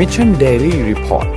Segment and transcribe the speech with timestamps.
[0.00, 1.28] Mission Daily Report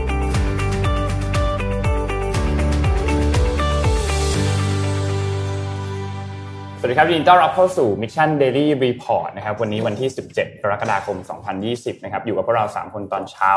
[6.79, 11.17] สวัสดีครับยินดีต้อนรับเข้าสู่ Mission Daily Report นะครับวันนี้วันที่ 17 กรกฎาคม
[11.61, 13.51] 2020 นะครับอยู่กับพวกเรา 3 คนตอนเช้า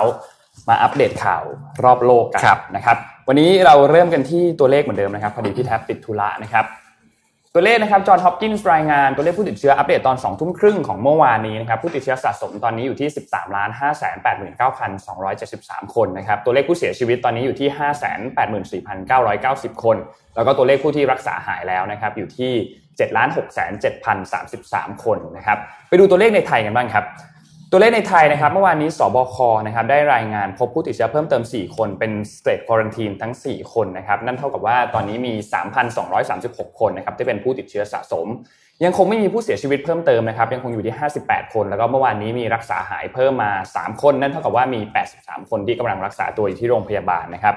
[0.68, 1.42] มาอัปเดตข่าว
[1.84, 2.42] รอบโลกกัน
[2.76, 2.96] นะครับ
[3.28, 6.64] วันนี้เราเริ่มกันที่ตัวเลขเหมือนเดิมนะครับพอดีพี่แท็บติดธุระนะครับ
[7.58, 13.90] ตัวเลขนะครับ จอห์น ฮอปกินส์รายงานตัวเลขผู้ติดเชื้ออัปเดตตอน2ทุ่มครึ่งของเมื่อวานนี้นะครับ ผู้ติดเชื้อสะสมตอนนี้อยู่ที่ 13ล้าน5
[14.24, 14.62] 8 9
[15.06, 18.02] 2 7 3 คนนะครับ ตัวเลขผู้เสียชีวิตตอนนี้อยู่ที่ 5 8
[18.70, 18.80] 4
[19.10, 19.12] 9
[19.44, 19.96] 9 0 คน
[20.36, 22.52] แล้วก็ตัวเลขผู้ที่รักษาหายแล้วนะครับ อยู่ที่
[22.84, 23.58] 7ล้าน6 7
[24.06, 27.04] 0 3 3 คนนะครับ ไปดูตัวเลขในไทยกันบ้างครับ
[27.76, 35.32] ตัวเลขในไทยนะครับเมื่อวานนี้สบคนะครับได้รายงานพบผู้ติดเชื้อเพิ่มเติม 4 คนเป็นสเตทควอรันทีนทั้ง 4 คนนะครับนั่นเท่ากับว่าตอนนี้มี
[36.06, 38.26] 3,236 คนนะครับที่เป็นผู้ติดเชื้อสะสม
[38.84, 44.80] ยังคงไม่มีผู้เสียชีวิตเพิ่มเติมนะครับยังคงอยู่ที่ 58 คน แล้วก็เมื่อวานนี้มีรักษาหายเพิ่มมา 3 คน นั่นเท่ากับว่ามี
[45.16, 47.54] 83 คนที่กำลังรักษาตัวอยู่ที่โรงพยาบาลนะครับ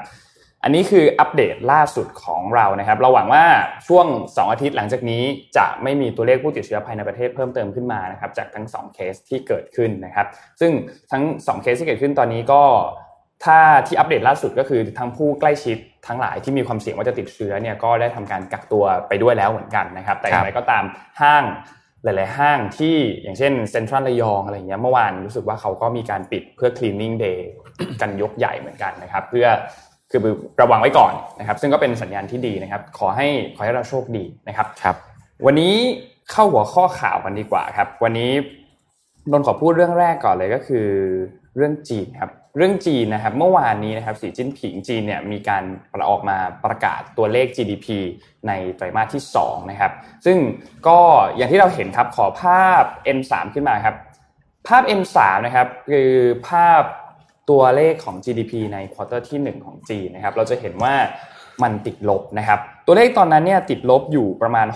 [0.64, 3.46] อันนี้คืออัปเดตล่าสุดของเรานะครับ เราหวังว่า
[3.88, 5.24] ช่วง 2 อาทิตย์หลังจากนี้
[5.58, 10.28] จะไม่มีตัวเลขผู้ติดเชื้อภายในประเทศเพิ่มเติมขึ้นมานะครับจากทั้ง 2 เคสที่เกิดขึ้นนะครับ
[10.60, 10.72] ซึ่ง
[11.12, 12.64] ทั้ง 2 เคสที่เกิดขึ้นตอนนี้ก็
[13.46, 20.84] ถ้าที่อัปเดตล่าสุดก็คือทั้งผู้ใกล้ชิดทั้งหลายที่มีความเสี่ยงว่าจะติดเชื้อเนี่ยก็ได้ทำการกักตัวไปด้วยแล้วเหมือนกันนะครับ แต่อย่างไรก็ตาม
[21.22, 21.44] ห้าง
[22.04, 27.40] หลาย ๆ ห้างที่อย่างเช่นเซ็นทรัลระยองอะไรเงี้ยเมื่อวานรู้สึกว่าเขาก็มีการปิดเพื่อ cleaning day
[28.02, 29.48] กันยกใหญ่เหมือนกันนะครับ เพื่อ
[30.12, 30.22] คือ
[30.62, 34.96] ระวังไว้ก่อนนะครับ ซึ่งก็เป็นสัญญาณที่ดีนะครับ ขอให้ขอให้เราโชคดีนะครับครับ
[35.46, 35.76] วันนี้
[36.32, 38.32] เข้าหัวข้อข่าวกันดีกว่าครับ วันนี้
[39.32, 40.88] นนขอพูดเรื่องแรกก่อนเลยก็คือ
[41.56, 47.88] เรื่องจีนครับเรื่องจีนนะครับเมื่อวานนี้นะครับสีจิ้นผิงจีนเนี่ยมีการประออกมาประกาศตัวเลข GDP
[48.48, 49.92] ในไตรมาสที่2นะครับ
[50.26, 50.38] ซึ่ง
[50.88, 51.00] ก็
[51.36, 52.84] อย่างที่เราเห็นครับขอภาพ
[53.18, 53.96] M3 ขึ้นมาครับ
[54.68, 56.12] ภาพ M3 นะครับคือ
[56.50, 56.82] ภาพ
[57.50, 60.94] ตัวเลขของ GDP ใน quarter ที่ 1 ของจีนนะครับเราจะเห็นว่า
[61.66, 64.68] มันติดลบนะครับตัวเลขตอนนั้นเนี่ยติดลบอยู่ประมาณ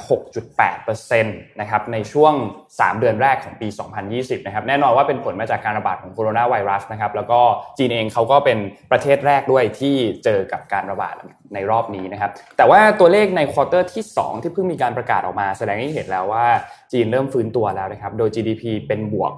[0.60, 2.34] 6.8%นะครับในช่วง
[2.70, 3.68] 3 เดือนแรกของปี
[4.08, 7.40] 2020นะครับแน่นอนว่าเป็นผลมาจากการระบาดของโคโรนาไวรัสนะครับแล้วก็
[7.78, 8.58] จีนเองเขาก็เป็น
[8.92, 11.16] ประเทศแรกด้วยที่เจอกับการระบาด
[11.54, 16.46] ในรอบนี้นะครับแต่ว่าตัวเลขในควอเตอร์ที่ 2 ที่เพิ่งมีการประกาศออกมา แสดงให้เห็นแล้วว่า
[16.92, 19.34] จีนเริ่มฟื้นตัวแล้วนะครับโดย GDP เป็นบวก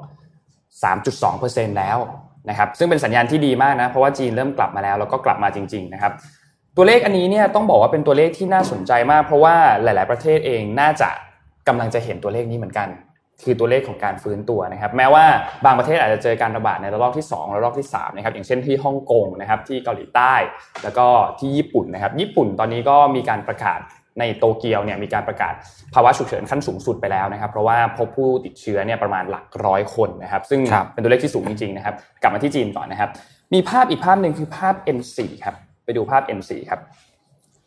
[0.85, 1.99] 3.2%แล้ว
[2.49, 6.13] นะครับซึ่งเป็นสัญญาณที่ดีมากนะเพราะว่าจีนเริ่มกลับมาแล้วแล้วก็กลับมาจริง ๆ นะครับ
[6.77, 11.09] ตัวเลขอันนี้เนี่ยต้องบอกว่าเป็นตัวเลขที่น่าสนใจมาก เพราะว่าหลาย ๆ ประเทศเองน่าจะ
[11.67, 12.89] กำลังจะเห็นตัวเลขนี้เหมือนกัน
[13.43, 15.25] คือตัวเลขของการฟื้นตัวนะครับ แม้ว่า
[15.65, 20.33] บางประเทศอาจจะเจอการระบาดในระลอกที่2ระลอกที่3นะครับอย่างเช่นที่ฮ่องกงนะครับที่เกาหลีใต้
[20.83, 21.07] แล้วก็
[21.39, 23.79] ที่ญี่ปุ่นนะครับ ญี่ปุ่นตอนนี้ก็มีการประกาศ
[24.19, 25.53] ในโตเกียวเนี่ยมีการประกาศ
[25.93, 30.59] ภาวะฉุกเฉินขั้นสูงสุดไปแล้วนะครับ เพราะว่าพบผู้ติดเชื้อเนี่ยประมาณหลักร้อยคนนะครับ ซึ่ง
[30.93, 33.09] เป็นตัวเลขที่สูงจริงๆนะครับ กลับมาที่จีนก่อนนะครับ
[33.53, 35.55] มีภาพอีกภาพหนึ่งคือภาพ M4 ครับ
[35.85, 36.79] ไปดูภาพ M4 ครับ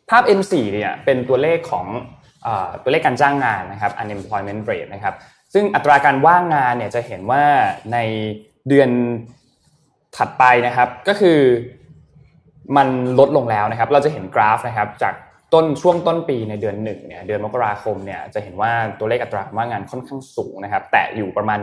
[0.09, 1.85] ภาพ M4 เนี่ยเป็นตัวเลขของ
[2.83, 5.15] ตัวเลขการจ้างงานนะครับ unemployment rate นะครับ
[5.53, 7.43] ซึ่งอัตราการว่างงานเนี่ยจะเห็นว่า
[7.93, 7.97] ใน
[8.67, 8.89] เดือน
[10.17, 11.39] ถัดไปนะครับ ก็คือ
[12.77, 12.87] มัน
[13.19, 15.13] ลดลงแล้วนะครับ เราจะเห็นกราฟนะครับจาก
[15.53, 21.59] ต้นช่วงต้นปีในเดือนหนึ่งเนี่ยเดือนมกราคมเนี่ยจะเห็นว่าตัวเลขอัตราว่างงานค่อนข้างสูงนะครับแตะอยู่ประมาณ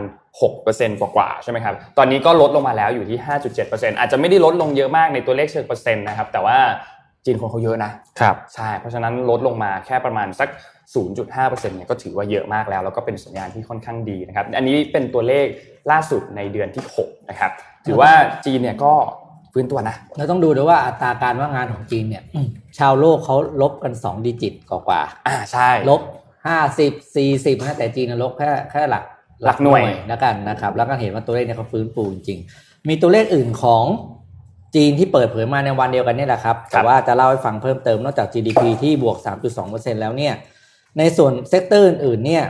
[0.49, 3.19] 6%กว่าๆใช่ไหมครับตอนนี้ก็ลดลงมาแล้วอยู่ที่
[3.59, 6.59] 5.7%อาจจะไม่ได้ลดลงเยอะมากในตัวเลขเชิงเปอร์เซ็นต์นะครับแต่ว่า
[7.25, 10.49] จีนคนเขาเยอะนะครับใช่เพราะฉะนั้นลดลงมาแค่ประมาณสัก
[10.95, 15.47] 0.5%เนี่ยก็ถือว่าเยอะมากแล้ว แล้วก็เป็นสัญญาณที่ค่อนข้างดีนะครับอันนี้เป็นตัวเลข
[15.91, 17.51] ล่าสุดในเดือนที่6นะครับ
[17.87, 18.13] ถือว่า
[18.45, 18.95] จีนเนี่ยก็
[19.57, 22.23] ฟื้นตัวนะเราต้องดูด้วยว่าอัตราการว่างงานของจีนเนี่ย
[22.79, 26.01] ชาวโลกเขาลบกันสองดิจิตกว่าอ่าใช่ลบ
[26.47, 29.05] ห้าสิบสี่สิบนะแต่จีนลบแค่แค่หลัก
[29.45, 32.39] หลักหน่วยแล้วกันนะครับ แล้วก็เห็นว่าตัวเลขเนี่ยเขาฟื้นฟูจริง
[32.89, 33.85] มีตัวเลขอื่นของ
[34.75, 39.17] จีนที่เปิดเผยมาในวันเดียวกันนี่แหละครับ แต่ว่าจะเล่าให้ฟังเพิ่มเติมนอกจาก GDP ที่บวก
[39.59, 40.35] 3.2%แล้วเนี่ย
[40.99, 42.45] ในส่วน sector อื่นเนี่ย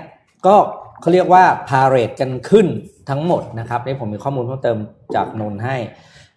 [0.47, 0.57] ก็
[1.01, 2.67] เขาเรียกว่าพาเหรดกันขึ้น
[3.11, 4.79] ทั้งหมดนะครับนี่ผมมีข้อมูลเพิ่มเติม
[5.15, 5.77] จากนั้นให้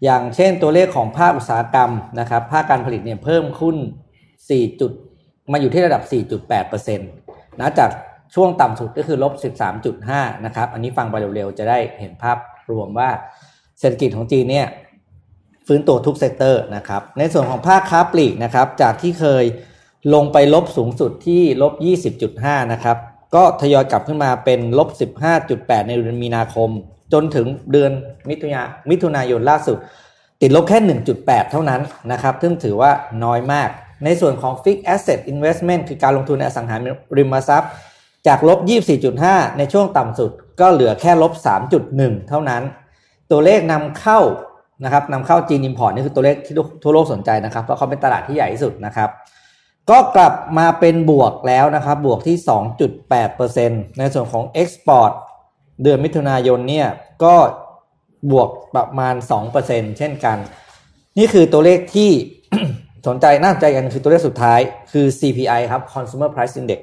[0.03, 3.77] อย่างเช่นตัวเลขของภาคอุตสาหกรรมนะครับภาคการผลิตเนี่ยเพิ่มขึ้น
[4.27, 4.91] 4 จุด
[5.51, 6.03] มาอยู่ที่ระดับ
[6.51, 7.89] 4.8%นะจาก
[8.35, 9.33] ช่วงต่ำสุดก็คือลบ
[9.89, 12.37] 13.5 นะครับ อันนี้ฟังไปเร็วๆ จะได้เห็นภาพ
[12.71, 13.09] รวมว่า
[13.79, 14.67] เศรษฐกิจของจีนเนี่ย
[15.67, 19.43] ฟื้นตัวทุก sector นะครับในส่วนของภาคค้าปลีกนะครับจากที่เคย
[20.13, 21.73] ลงไปลบสูงสุดที่ลบ
[22.23, 22.97] 20.5 นะครับ
[23.35, 24.89] ก็ทยอยกลับขึ้นมาเป็นลบ
[25.39, 26.69] 15.8 ในเดือนมีนาคม
[27.13, 27.91] จนถึงเดือน
[28.29, 29.77] มิถุนายมิถุนายนล่าสุด
[30.41, 32.91] ติดลบแค่ 1.8 เท่านั้นนะครับ ซึ่งถือว่า
[33.23, 33.69] น้อยมาก
[34.05, 36.75] ในส่วนของ Fixed Asset Investment คือการลงทุนในอสังหา
[37.17, 37.71] ริมทรัพย์
[38.27, 38.59] จากลบ
[39.09, 41.33] 24.5 ในช่วงต่ำสุด ก็เหลือแค่ลบ
[41.81, 42.63] 3.1 เท่านั้น
[43.31, 44.19] ตัวเลขนำเข้า
[44.83, 49.09] นะครับนำเข้าจีน import นี่คือตัวเลขที่ทั่วโลกสนใจนะครับ เพราะเขาเป็นตลาดที่ใหญ่ที่สุดนะครับ
[49.89, 52.37] ก็กลับมาเป็นบวกแล้วนะครับ บวกที่
[53.17, 55.11] 2.8%ในส่วนของ export
[55.83, 56.87] เดือนมิถุนายนเนี่ย
[57.23, 57.35] ก็
[58.31, 59.15] บวกประมาณ
[59.55, 60.37] 2%เช่นกัน
[61.17, 62.11] นี่คือตัวเลขที่
[63.07, 64.59] สนใจน่าสนใจกันคือตัวเลขสุดท้าย
[64.91, 66.81] คือ CPI ครับ Consumer Price Index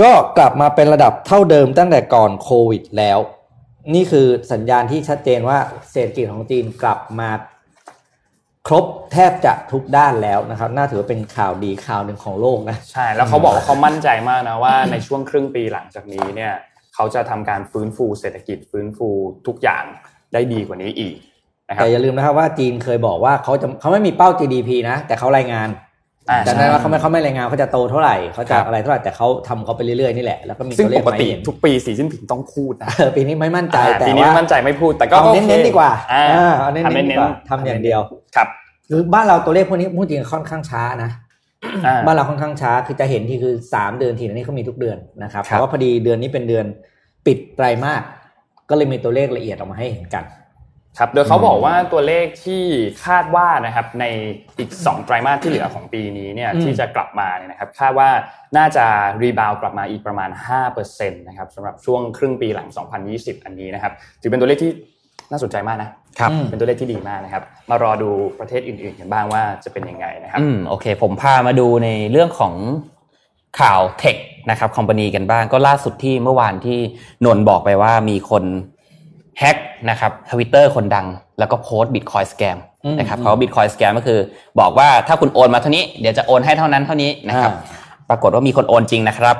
[0.00, 3.18] ก็กลับมาเป็นระดับเท่าเดิมตั้งแต่ก่อนโควิดแล้ว
[3.94, 5.58] นี่คือสัญญาณที่ชัดเจนว่า
[5.90, 7.30] เศรษฐกิจของจีนกลับมา
[8.66, 16.52] ครบแทบจะทุกด้านแล้วนะครับ น่าถือว่าเป็นข่าวดีข่าวหนึ่งของโลกนะ ใช่ แล้วเขาบอกว่าเขามั่นใจมากนะว่าในช่วงครึ่งปีหลังจากนี้เนี่ย
[17.00, 19.08] เขาจะทำการฟื้นฟูเศรษฐกิจฟื้นฟู
[19.46, 19.84] ทุกอย่าง
[20.32, 21.14] ได้ดีกว่านี้อีก
[21.68, 25.68] นะครับแต่อย่าลืมนะครับว่าจีนเคยบอกว่าเขาจะเขาไม่มีเป้า GDP นะ แต่เขารายงาน
[26.30, 38.00] อ่าแต่นั้นว่าเขาไม่เขาไม่รายงานเขาจะโตเท่าไหร่เขาจะครับอะไรเท่าไหร่แต่เขาทำเขาไปเรื่อยๆนี่แหละแล้วก็มีซึ่งตัวเลปขกมาให้ติเห็นทุกปีสีจิ้นผิงต้องพูดนะเออปีนี้ไม่มั่นใจอ่าแต่ปีนี้ว่าไม่มั่นใจไม่พูดแต่ก็เอาโอเน้นเคๆดีกว่าอ่าเออเอาเน้นๆดีกว่าทำอย่างเดียว
[38.36, 38.48] ครับ
[38.88, 41.10] คือบ้านเราตัวเลขพวกนี้พูดจริงค่อนข้างช้านะ
[41.86, 46.66] อ่าบ้านเราค่อนข้างช้าคือจะเห็นที่คือสามเดือนทีนี้เขามีทุกเดือนนะครับครับแต่ว่าพอดีเดือนนี้เป็นเดือน
[47.26, 48.02] ปิดไตรมาส
[48.70, 50.24] ก็เลยมีตัวเลขละเอียดออกมาให้เห็นกัน
[50.98, 52.64] ครับโดยเขาบอกว่าตัวเลขที่
[53.06, 54.04] คาดว่านะครับใน
[54.58, 58.08] อีก 2 ไตรมาสที่เหลือของปีนี้เนี่ยอืมที่จะกลับมาเนี่ยนะครับคาดว่า
[58.56, 58.84] น่าจะ
[59.22, 60.30] รีบาวกลับมาอีกประมาณ
[60.74, 62.68] 5%นะครับสำหรับช่วงครึ่งปีหลัง
[63.06, 64.70] 2020 อันนี้นะครับถือเป็นตัวเลขที่
[65.30, 72.54] น่าสนใจมากนะครับอืมเป็นตัวเลขที่ดีมากนะครับ มารอดูประเทศอื่นๆกันบ้างว่าจะเป็นยังไงนะครับอืมโอเค ผมพามาดูในเรื่องของ
[73.60, 74.16] ข่าว tech
[74.50, 76.78] นะครับ company กันบ้าง ก็ล่าสุดที่เมื่อวานที่
[77.24, 78.44] นนท์บอกไปว่ามีคน
[79.38, 79.56] แฮ็ก
[79.90, 81.06] นะครับทวิตเตอร์คนดัง
[81.38, 84.20] แล้วก็โพสต์บิตคอยน์ scam อืมนะครับเขาบิตคอยน์ scam ก็คือ
[84.60, 87.76] บอกว่าถ้าคุณโอนมาเท่านี้เดี๋ยวจะโอนให้เท่านั้นเท่านี้นะครับอ่
[88.08, 89.36] ปรากฏว่ามีคนโอนจริงนะครับ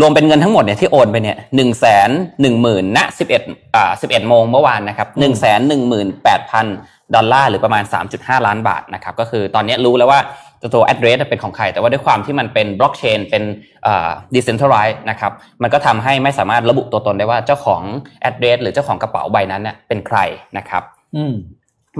[0.00, 2.10] รวมเป็นเงินทั้งหมดเนี่ยที่โอนไปเนี่ยหนึ่งแสน
[2.42, 3.42] หนึ่งหมื่นณสิบเอ็ด
[3.74, 6.66] อ่าสิบเอ็ดโมงเมื่อวานนะครับหนึ่งแสนหนึ่งหมื่นแปดพัน
[7.14, 7.84] ดอลลาร์หรือประมาณ
[8.14, 13.42] 3.5ล้านบาทนะครับก็คือตอนนี้รู้แล้วว่าตัว ตัว address เป็นของใคร แต่ว่าด้วยความที่มันเป็นบล็อกเชนเป็น
[13.86, 15.32] อ่า decentralized นะครับ
[15.62, 17.82] มันก็ทำให้ไม่สามารถระบุตัวตนได้ว่าเจ้าของ
[18.28, 20.18] address หรือเจ้าของกระเป๋าใบนั้นเนี่ยเป็นใคร
[20.58, 20.82] นะครับ
[21.16, 21.34] อืม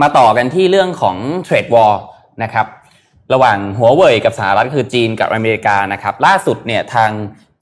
[0.03, 1.95] มาต่อกันที่เรื่องของเทรดวอล
[2.43, 2.67] นะครับ
[3.33, 7.11] ระหว่างหัวเว่ยกับสหรัฐก็คือจีนกับอเมริกานะครับล่าสุดเนี่ยทาง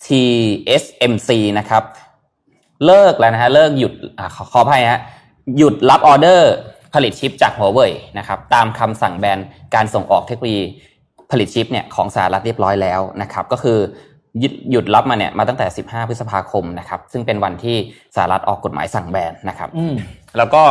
[0.06, 1.82] TSMC นะครับ
[2.86, 5.00] เลิกแล้วนะฮะเลิกหยุดอ่าขอขออภัยฮะ
[5.58, 6.52] หยุดรับออเดอร์
[6.96, 9.38] ผลิตชิปจากหัวเว่ยนะครับตามคำสั่งแบน
[9.74, 10.62] การส่งออกเทคโนโลยี
[11.30, 13.78] ผลิตชิปเนี่ยของสหรัฐเรียบร้อยแล้วนะครับก็คือ
[14.40, 17.76] หยุดหยุดรับมาเนี่ยมาตั้งแต่ 15 พฤษภาคมนะครับซึ่งเป็นวันที่
[18.16, 19.94] สหรัฐออกกฎหมายสั่งแบนนะครับอืม
[20.36, 20.62] แล้วก็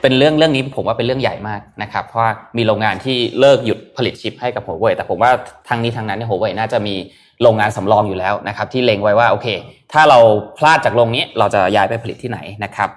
[0.00, 5.30] เป็นเรื่องเรื่องนี้ผมว่าเป็นเรื่องใหญ่มากนะครับ เพราะว่ามีโรงงานที่เลิกหยุดผลิตชิปให้กับหัวเว่ยแต่ผมว่า
[5.68, 6.94] ทางนี้ทางนั้นเนี่ยหัวเว่ยน่าจะมี
[7.42, 9.46] โรงงานสำรองอยู่แล้วนะครับ ที่เล็งไว้ว่าโอเค
[9.92, 10.18] ถ้าเรา
[10.58, 12.90] พลาดจากโรงนี้เราจะย้ายไปผลิตที่ไหนนะครับ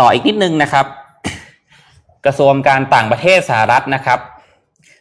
[0.00, 0.86] ต่ออีกนิดนึงนะครับ
[2.26, 4.18] กระทรวงการต่างประเทศสหรัฐนะครับ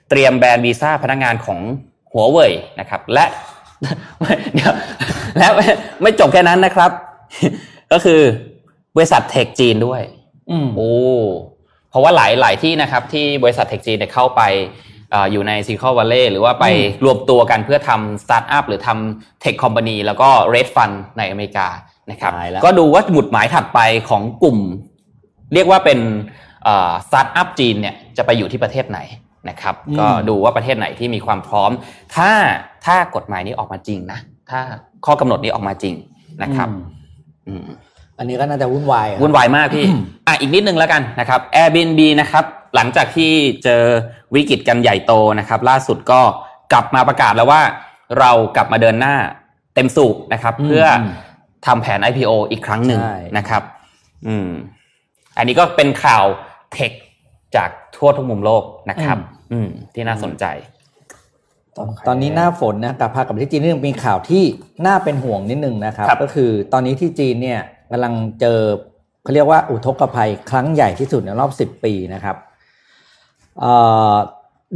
[0.10, 1.60] เตรียมแบนวีซ่าพนักงานของ
[2.12, 3.25] หัวเว่ยนะครับ และ
[4.54, 4.74] เดี๋ยว
[5.38, 5.68] และไม่
[6.01, 6.92] ไม่จบแค่นั้นนะครับ
[7.92, 8.22] ก็คือ
[8.95, 10.01] บริษัท tech จีนด้วย
[10.50, 10.92] อืมโอ้
[11.90, 14.42] เพราะว่าหลายหลายที่นะครับ ที่บริษัท tech จีนเนี่ยเข้าไป
[15.12, 21.68] เอออยู่ในซิลิคอนวัลเลย์หรือว่าไปอืมรวมตัวกันเพื่อทำสตาร์ทอัพหรือทำ tech company แล้วก็ raise fund ในอเมริกา
[22.12, 23.80] นะครับตายแล้วก็ดูว่าหมุดหมายถัดไป
[24.10, 24.58] ของกลุ่ม
[25.54, 26.00] เรียกว่าเป็น
[27.07, 29.00] สตาร์ทอัพจีนเนี่ยจะไปอยู่ที่ประเทศไหน
[29.50, 31.72] นะครับก็ดูว่าประเทศไหนที่มีความพร้อม
[32.16, 32.31] ถ้า
[32.86, 34.19] ถ้ากฎหมายนี้ออกมาจริงนะ
[34.50, 34.60] ถ้า
[35.06, 35.95] ข้อกำหนดนี้ออกมาจริง
[36.44, 36.83] นะครับอืม
[37.48, 37.68] อืม
[38.19, 39.86] อันนี้ก็น่าจะวุ่นวายอะวุ่นวายมากพี่
[40.28, 42.45] อะอีกนิดนึงแล้วกันนะครับ Airbnb นะครับ
[42.76, 43.31] หลังจากที่
[43.64, 43.83] เจอ
[44.36, 46.22] วิกฤตกันใหญ่โตนะครับ ล่าสุดก็
[46.74, 47.62] กลับมาประกาศแล้วว่า
[48.19, 49.16] เรากลับมาเดินหน้า
[49.76, 51.10] เต็มสูบนะครับอืมเพื่ออม
[51.66, 53.64] ทำแผน IPO อีกครั้งหนึ่งใช่นะครับ
[54.28, 54.50] อืม
[55.38, 56.26] อันนี้ก็เป็นข่าว
[56.74, 56.92] เทค
[57.56, 59.18] จากทั่วทุกมุมโลกนะครับ
[59.52, 60.46] อืม ที่น่าสนใจ
[61.78, 64.44] ตอนตอนนี้หน้าฝนนะกับพากับที่จีนนี่มีข่าวที่
[64.86, 67.60] น่าเป็นห่วงนิดนึงนะครับครับ ก็คือตอนนี้ที่จีนเนี่ย
[67.92, 68.60] กำลังเจอ
[69.24, 72.36] เขาเรียกว่าอุทกภัยครั้งใหญ่ที่สุดในรอบสิบปีนะครับ
[73.60, 73.74] เอ่
[74.14, 74.16] อ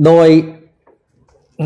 [0.05, 0.29] โดย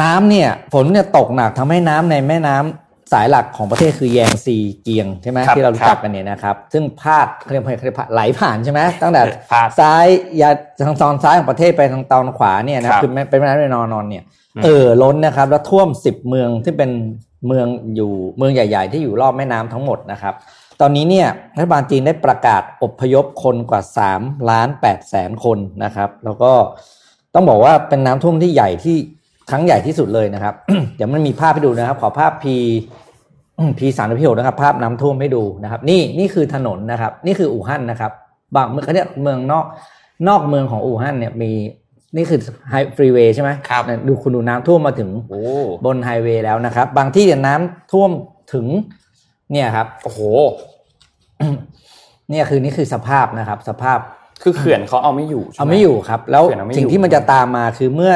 [0.01, 2.80] น้ำเนี่ยฝนเนี่ยตกหนักทำให้น้ำในแม่น้ำ
[3.11, 10.05] สายหลักของประเทศคือแยงซีเกียงใช่ไหมครับที่เรารู้คจัรักบกันเนี่ยนะครับ ซึ่งพาดเขาเรียกว่าเขาเรียกว่าไหลผ่านใช่ไหมตั้งแต่พาดซ้าย
[10.41, 10.49] ยา
[10.85, 14.23] ทางตอนซ้ายของประเทศไปทางตอนขวาเนี่ยนะครับคือเป็นแม่น้ำในนอนอนเนี่ย
[14.55, 16.91] อืมเออล้นนะครับ แล้วท่วมสิบเมืองที่เป็น
[17.47, 20.33] เมืองอยู่เมืองใหญ่ ๆ ที่อยู่รอบแม่น้ำทั้งหมดนะครับ
[20.81, 23.81] ตอนนี้เนี่ยรัฐบาลจีนได้ประกาศอพยพคนกว่า
[24.15, 26.51] 3ล้าน8แสนคนนะครับ แล้วก็
[27.33, 28.97] ต้องบอกว่าเป็นน้ำท่วมที่ใหญ่ที่
[29.51, 30.53] ครั้งใหญ่ที่สุดเลยนะครับ
[30.95, 32.45] เดี๋ยวมันมีภาพให้ดูนะครับ ขอภาพ P
[33.79, 38.11] P สาม P หกนะครับ ภาพน้ำท่วมให้ดูนะครับ นี่นี่คือถนนนะครับ นี่คืออู่ฮั่นนะครับ
[38.55, 39.65] บางเมืองเขาเนี่ยเมืองนอก
[40.27, 41.51] นอกเมืองของอู่ฮั่นเนี่ยมี
[42.15, 42.39] นี่คือ
[42.69, 45.41] high freeway ใช่ไหมครับดูคุณดูน้ำท่วมมาถึงโอ้
[45.85, 48.09] บนไฮเวย์แล้วนะครับ บางที่เนี่ยน้ำท่วม
[48.53, 48.65] ถึง
[49.51, 50.19] เนี่ยครับโอ้โห
[52.29, 53.99] เนี่ยคือนี่คือสภาพนะครับ สภาพ
[54.43, 58.13] คือเขื่อนเขาเอาไม่อยู่ใช่หเอาไม่อยู่ครับ แล้วเขื่อนเอาไม่อยู่สิ่งที่มันจะตามมาคือเมื่อ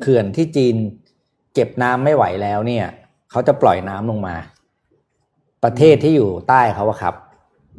[0.00, 0.74] เขื่อนที่จีน
[1.54, 2.86] เก็บน้ำไม่ไหวแล้วเนี่ย
[3.30, 4.34] เขาจะปล่อยน้ำลงมา
[5.64, 7.14] ประเทศที่อยู่ใต้เขาอะครับ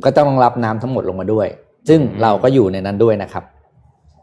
[0.04, 1.48] ก็ต้องรับน้ำทั้งหมดลงมาด้วย
[1.90, 3.44] ซึ่งเราก็อยู่ในนั้นด้วยนะครับ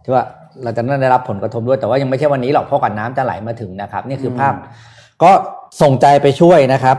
[0.04, 0.24] ที่ว่า
[0.62, 4.54] เราจะได้รับผลกระทบด้วยแต่ว่ายังไม่ใช่วันนี้หรอกเพราะก่อนน้ำจะไหลมาถึงนะครับ นี่คือภาพ
[5.22, 5.30] ก็
[5.82, 6.96] ส่งใจไปช่วยนะครับ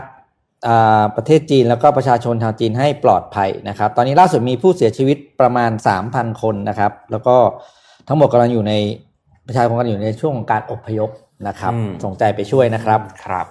[1.16, 5.70] ประเทศจีนแล้วก็ประชาชนชาวจีนให้ปลอดภัยนะครับ ตอนนี้ล่าสุดมีผู้เสียชีวิตประมาณ
[6.06, 7.36] 3,000 คนนะครับ แล้วก็
[8.08, 8.72] ทั้งหมดกำลังอยู่ใน
[9.48, 11.10] ประชาชนกำลังอยู่ในช่วงของการอพยพ
[11.48, 13.46] นะครับอืมส่งใจไปช่วยนะครับครับ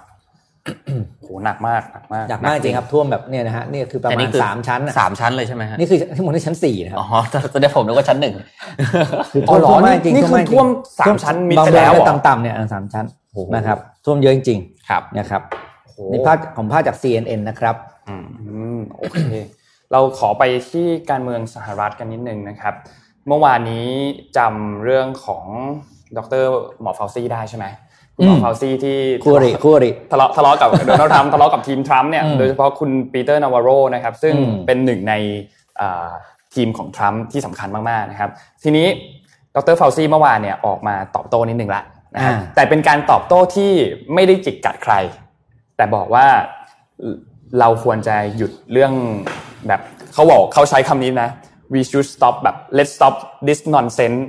[1.18, 7.18] โอ้โหหนักมากหนักมากอยากมากจริงครับท่วมแบบเนี่ยนะฮะนี่คือประอันมานี้ณคือสามชั้นน่ะสามชั้นเลยใช่ไหมฮะนี่คือทั้งหมดที่ชั้นสี่นะครับอ๋อ
[7.52, 8.34] แสดงผมนึกว่าชั้นหนึ่ง
[9.32, 10.68] คืออ๋อเหรอท่วมมากนี่จริงนี่คือากจริงท่วม
[11.00, 13.04] สามชั้นมิดบางไปเมืองแล้วเหรอก็ต่ำๆเนี่ยอ่าสามชั้น
[13.54, 15.42] นะครับท่วมเยอะจริงครับๆนะครับ
[15.84, 17.74] โอ้โหนี่ภาพของภาพจาก CNN นะครับ
[18.08, 19.20] อืมอืมโอเค
[19.92, 22.74] เราขอไปที่การเมืองสหรัฐกันนิดนึงนะครับ
[23.28, 23.88] เมื่อวานนี้
[24.36, 25.44] จำเรื่องของ
[26.16, 26.44] ดร
[26.80, 27.66] หมอฟาวซี่ได้ใช่ไหม
[28.14, 35.14] คุณหมออืมฟาวซี่ที่คู่อริคู่อริทะเลาะทะเลาะกับโดนัลด์ทรัมป์ทะเลาะกับทีมทรัมป์เนี่ยอืมโดยเฉพาะคุณปีเตอร์นาวาโรนะครับซึ่งอืมเป็นหนึ่งใน
[35.80, 36.10] อ่า
[36.54, 38.30] ทีมของทรัมป์ที่สำคัญมากๆนะครับ
[38.62, 38.86] ทีนี้
[39.54, 41.82] ดรฟาวซี่เมื่อวานเนี่ยออกมาตอบโต้นิดนึงละ
[42.14, 43.72] นะครับอ่าแต่เป็นการตอบโต้ที่
[44.14, 44.94] ไม่ได้จิกกัดใคร
[45.76, 46.26] แต่บอกว่า
[47.60, 48.92] เราควรจะหยุดเรื่อง
[49.68, 49.80] แบบ
[50.14, 51.30] เขาบอกเขาใช้คำนี้นะ
[51.72, 53.14] we should stop แบบ let's stop
[53.46, 54.20] this nonsense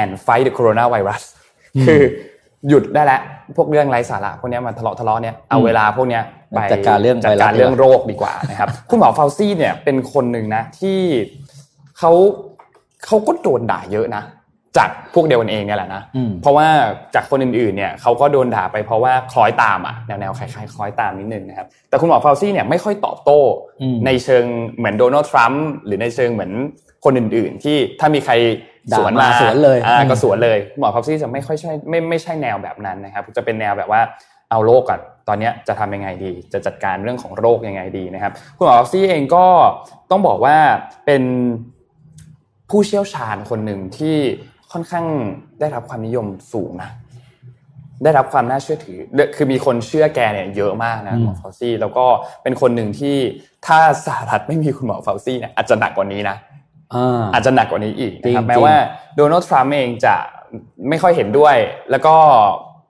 [0.00, 1.22] and fight the coronavirus
[1.86, 2.02] คือ
[2.68, 3.20] หยุดได้แล้ว
[3.56, 10.98] พวกเรื่องไร้สาระพวกเนี้ยมาทะเลาะทะเลาะเนี่ยเอาเวลาพวกเนี้ยไปจัดการเรื่องจัดการไวรัสเรื่องโรคดีกว่านะครับ คุณหมอฟาวซี่เนี่ยเป็นคนหนึ่งนะที่
[11.98, 12.12] เขา
[13.06, 14.22] เขาก็โดนด่าเยอะนะ
[14.78, 16.66] จากพวกเดียวกันเองเนี่ยแหละนะอืมเพราะว่า
[17.14, 23.40] จากคนอื่นๆเนี่ยเขาก็โดนด่าไปเพราะว่าคล้อยตามอะแนวๆคล้ายๆคล้อยตามนิดนึงนะครับแต่คุณหมอฟาวซี่เนี่ยไม่ค่อยตอบโต้
[23.82, 24.44] อืมในเชิง
[24.76, 26.52] เหมือนโดนัลด์ทรัมป์หรือในเชิงเหมือน
[27.04, 28.34] คนอื่นๆ ที่ถ้ามีใคร
[28.98, 34.00] สวนมาด่ามาสวนเลยอ่าอืมก็สวนเลยคุณหมอฟาวซี่จะไม่ค่อยใช่ไม่ไม่ใช่แนวแบบนั้นนะครับจะเป็นแนวแบบว่า
[34.50, 39.46] เอาโรคก่อนตอนเนี้ยจะทำยังไงดี จะจัดการเรื่องของโรคยังไงดีนะครับคุณหมอฟาวซี่เองก็
[40.10, 40.56] ต้องบอกว่า
[41.06, 41.22] เป็น
[42.70, 44.16] ผู้เชี่ยวชาญคนหนึ่งที่
[44.74, 45.06] ค่อนข้าง
[45.60, 46.90] ได้รับความนิยมสูงนะ
[48.04, 52.06] ได้รับความน่าเชื่อถือเดคือมีคนเชื่อแกเนี่ยเยอะมากนะอืมหมอฟาวซี่ แล้วก็
[52.42, 53.16] เป็นคนหนึ่งที่
[53.66, 56.36] ถ้าสหรัฐไม่มีคุณหมอฟาวซี่เนี่ยอาจจะหนักกว่านี้นะ
[56.94, 58.76] อ่าอาจจะหนักกว่านี้อีกนะครับจริงๆแม้ว่า
[59.16, 60.14] โดนัลด์ทรัมป์เองจะ
[60.88, 61.56] ไม่ค่อยเห็นด้วย
[61.90, 62.16] แล้วก็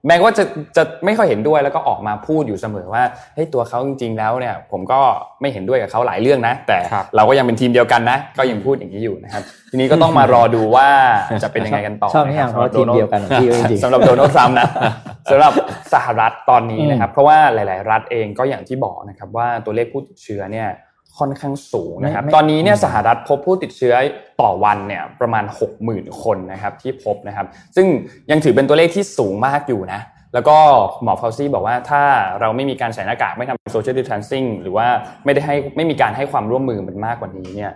[0.06, 0.44] แม้ว่าจะ
[0.76, 3.02] จะไม่ค่อยเห็นด้วยแล้วก็ออกมาพูดอยู่เสมอว่า
[3.34, 5.00] เฮ้ยตัวเขาจริง ๆ แล้วเนี่ย ผมก็
[5.40, 10.88] ไม่เห็นด้วยกับเขาหลายเรื่องนะ แต่ครับเราก็ยังเป็นทีมเดียวกันนะ ก็ยังพูดอย่างนี้อยู่นะครับ ทีนี้ก็ต้องมารอดูว่า
[11.42, 14.68] จะเป็นยังไงกันต่อชอบนี่อย่างเพราะทีมเดียวกันของพี่จริงๆสำหรับโดนัลด์ทรัมป์นะ
[15.30, 15.52] สำหรับ
[15.94, 20.68] สหรัฐตอนนี้นะครับ เพราะว่าหลาย ๆ รัฐเองก็อย่างที่บอกนะครับว่าตัวเลขผู้ติดเชื้อเนี่ย
[21.18, 23.94] ค่อนข้างสูงนะครับไม่ไม่ตอนนี้เนี่ยสหรัฐพบผู้ติดเชื้อ
[24.40, 25.44] ต่อวันเนี่ยประมาณ
[25.82, 27.86] 60,000 คนนะครับที่พบนะครับ ซึ่ง
[28.30, 30.00] ยังถือเป็นตัวเลขที่สูงมากอยู่นะ
[30.34, 30.56] แล้วก็
[31.02, 32.02] หมอฟาวซี่บอกว่าถ้า
[32.40, 34.86] เราไม่มีการใส่หน้ากากไม่ทำโซเชียลดิส a ทนซิ่งหรือว่า
[35.24, 37.72] ไม่ได้ให้ไม่มีการให้ความร่วมมือมันมากกว่านี้เนี่ย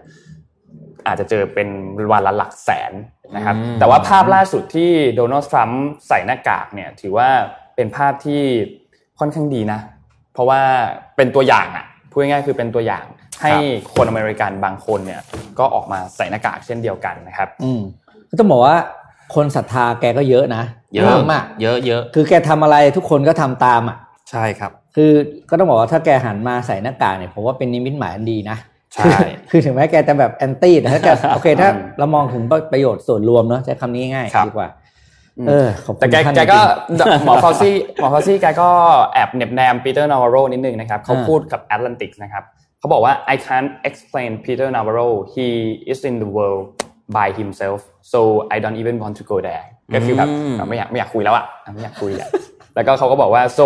[1.06, 1.68] อาจจะเจอเป็น
[2.12, 2.92] วันละหลักแสน
[3.36, 7.28] นะครับอืมแต่ว่าภาพล่าสุดที่โดนัลด์ทรัมป์ใส่หน้ากากเนี่ยถือว่า
[7.76, 8.42] เป็นภาพที่
[9.18, 9.80] ค่อนข้างดีนะ
[10.32, 10.60] เพราะว่า
[11.16, 13.04] เป็นตัวอย่างอะพูดง่ายๆคือเป็นตัวอย่าง
[13.42, 13.50] ให้
[13.94, 15.20] คนอเมริกันบางคนเนี่ย
[15.58, 17.80] ก็ออกมาใส่หน้ากากเช่นเดียวกันนะครับอืม
[18.30, 18.76] ก็ต้องบอกว่า
[19.34, 20.62] คนศรัทธาแกก็เยอะนะ
[20.94, 23.96] เยอะมาก เยอะเยอะคือแกทำอะไรทุกคนก็ทำตามอะ
[24.30, 25.12] ใช่ครับ คือ
[25.50, 28.56] ก็ต้องบอกว่าถ้าแกหันมาใส่หน้ากากเนี่ยผมว่าเป็นนิมิตหมายอันดีนะ
[28.94, 31.68] ใช่ คือคือถึงแม้แกจะแบบ anti แต่ถ้าแกโอเคถ้า
[31.98, 32.42] เรามองถึง
[32.72, 34.68] ประโยชน์ส่วนรวมเนาะใช้คำนี้ง่ายครับดีกว่า
[35.38, 38.68] อืมเออขอบคุณแต่แกท่านแกก็จริงหมอฟาวซี่หมอฟาวซี่แกก็
[39.14, 42.44] แอบเหน็บแนมปีเตอร์นาวาโรนิดนึงนะครับเขาอ่าพูดกับ Atlantic นะครับ
[42.78, 45.46] เขาบอกว่า I can't explain Peter Navarro he
[45.92, 46.64] is in the world
[47.16, 47.80] by himself
[48.12, 48.20] so
[48.54, 51.44] I don't even want to go there ก็คือแบบอืมไม่อยากไม่อยากคุยแล้วอะ
[51.74, 52.28] ไม่อยากคุยอะ
[52.74, 53.64] แล้วก็เขาก็บอกว่า so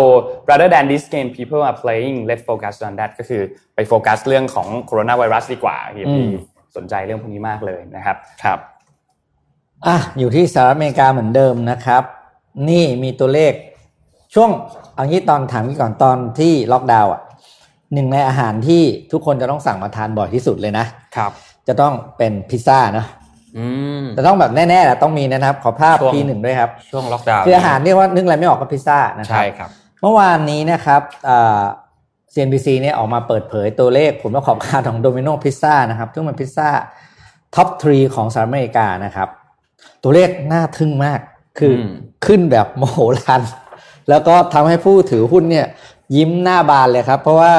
[0.49, 3.41] rather than this game people are playing let's focus on that ก็คือ
[3.75, 6.31] ไปโฟกัสเรื่องของโคโรนาไวรัสดีกว่าที่อืม
[6.75, 8.59] สนใจเรื่องพวกนี้มากเลยนะครับครับ
[9.85, 12.03] อะอยู่ที่สหรัฐอเมริกาเหมือนเดิมนะครับ
[12.69, 13.53] นี่มีตัวเลข
[14.33, 14.49] ช่วง
[14.95, 17.21] เอางี้ตอนถามนี้ก่อนตอนที่ล็อกดาวน์อะ
[17.93, 18.81] หนึ่งในอาหารที่
[19.11, 20.85] ทุกคนจะต้องสั่งมาทานบ่อยที่สุดเลยนะ
[21.15, 21.31] ครับ
[21.67, 23.07] จะต้องเป็นพิซซ่าเนอะ
[23.57, 23.65] อื
[24.01, 29.69] มจะต้องแบบแน่ๆแหละต้องมีนะครับ ขอภาพช่วง P หนึ่งด้วยครับ ช่วงล็อกดาวน์คืออาหารเรียกว่านึกอะไรไม่ออกก็พิซซ่านะครัใช่ครับ
[30.01, 31.61] เมื่อวานนี้นะครับอ่า
[32.33, 36.69] CNBC เนี่ยออกมาเปิดเผยตัวเลขผลประกอบการของโดมิโนพิซซ่านะครับซึ่งมันพิซซ่า
[37.55, 39.27] top three ของสหรัฐอเมริกานะครับ
[40.03, 41.19] ตัวเลขน่าทึ่งมาก
[41.59, 41.89] คืออม
[42.25, 43.41] ขึ้นแบบมโหฬาร
[44.09, 45.67] แล้วก็ทำให้ผู้ถือหุ้นเนี่ย
[46.15, 47.53] ยิ้มหน้าบานเลยครับ เพราะว่า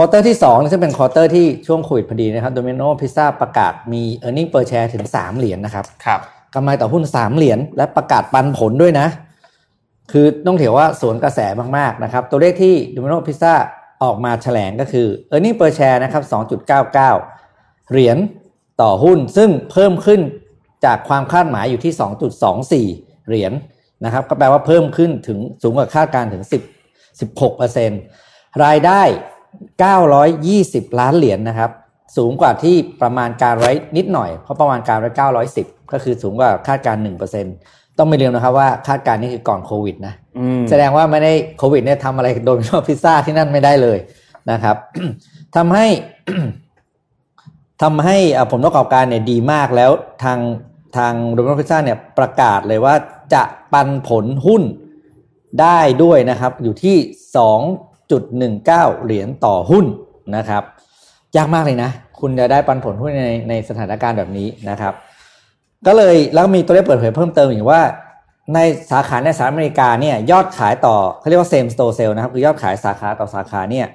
[0.00, 6.20] quarter ที่2นี่ซึ่งเป็น quarter ที่ช่วงโควิดพอดีนะครับโดมิโนพิซซ่าประกาศมี earning per share ถึง 3 เหรียญนะครับครับ
[6.54, 9.06] กำไรต่อหุ้น 3 เหรียญและประกาศปันผลด้วยนะ
[10.12, 11.40] คือต้องถือว่าสวนกระแส
[11.76, 13.54] มากๆนะครับ ตัวเลขที่ Domino Pizza
[14.02, 16.22] ออกมาแถลงก็คือ earning per share นะครับ
[16.66, 18.16] 2.99 เหรียญ
[18.82, 20.20] ต่อหุ้น ซึ่งเพิ่มขึ้น
[20.84, 21.92] จากความคาดหมายอยู่ที่
[23.00, 23.52] 2.24 เหรียญ
[24.04, 29.02] นะครับ ก็แปลว่าเพิ่มขึ้นถึงสูงกว่าคาดการณ์ถึง 10 16%รายได้
[29.48, 31.70] 920 ล้านเหรียญนะครับ
[32.16, 35.10] สูงกว่าที่ประมาณการไว้นิดหน่อย เพราะประมาณการไว้
[35.50, 37.02] 910 ก็คือสูงกว่าคาดการณ์
[37.48, 43.98] 1%ต้องไม่ลืมนะครับว่าคาดการณ์นี่คือก่อนโควิดนะอืมแสดงว่าไม่ได้โควิดเนี่ยทำอะไรโดมิโนพิซซ่าที่นั่นไม่ได้เลย
[44.50, 44.76] นะครับ
[45.56, 45.86] ทำให้
[47.82, 49.90] ทำให้อ่าผลประกอบการเนี่ยดีมากแล้ว
[50.24, 50.38] ทาง
[50.96, 52.94] ทางโดมิโนพิซซ่าเนี่ยประกาศเลยว่า
[53.34, 54.62] จะปันผลหุ้น
[55.60, 56.96] ได้ด้วยนะครับ อยู่ที่
[58.10, 58.66] 2.19
[59.04, 59.86] เหรียญต่อหุ้น
[60.36, 60.62] นะครับ
[61.36, 64.94] ยากมากเลยนะ คุณจะได้ปันผลหุ้นในในสถานการณ์แบบนี้นะครับ
[65.86, 67.82] ก็เลยแล้วมีตัวเลขเปิดเผยเพิ่มเติมอีกว่า
[68.54, 68.58] ใน
[68.90, 73.86] สาขาในสหรัฐอเมริกาเนี่ยยอดขายต่อเขาเรียกว่า same store sale นะครับ คือยอดขายสาขาต่อสาขาเนี่ย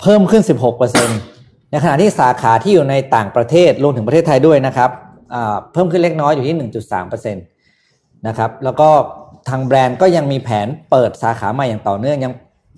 [0.00, 0.42] เพิ่มขึ้น
[1.06, 4.90] 16%ในขณะที่สาขาที่อยู่ในต่างประเทศรวมถึงประเทศไทยด้วยนะครับ
[5.72, 6.56] เพิ่มขึ้นเล็กน้อยอยู่ที่
[7.00, 8.88] 1.3%นะครับแล้วก็
[9.48, 12.32] ทางแบรนด์ก็ยังมีแผนเปิดสาขาใหม่อย่างต่อเนื่องยัง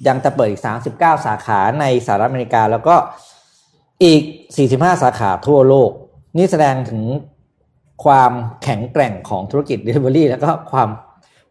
[0.08, 0.62] ยังจะเปิดอีก
[0.94, 2.94] 39 สาขาในสหรัฐอเมริกา แล้วก็
[4.04, 4.22] อีก
[4.62, 5.90] 45 สาขาทั่วโลก
[6.36, 7.02] นี่แสดงถึง
[8.04, 10.88] ความแข็งแกร่งของธุรกิจ Delivery แล้วก็ความ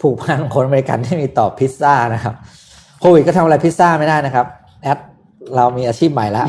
[0.02, 2.34] ผูกพันของคนอเมริกันที่มีต่อพิซซ่านะครับ
[3.00, 4.46] โควิดก็ทำอะไรพิซซ่าไม่ได้นะครับ
[4.84, 5.00] แอด
[5.56, 6.48] เรามีอาชีพใหม่แล้ว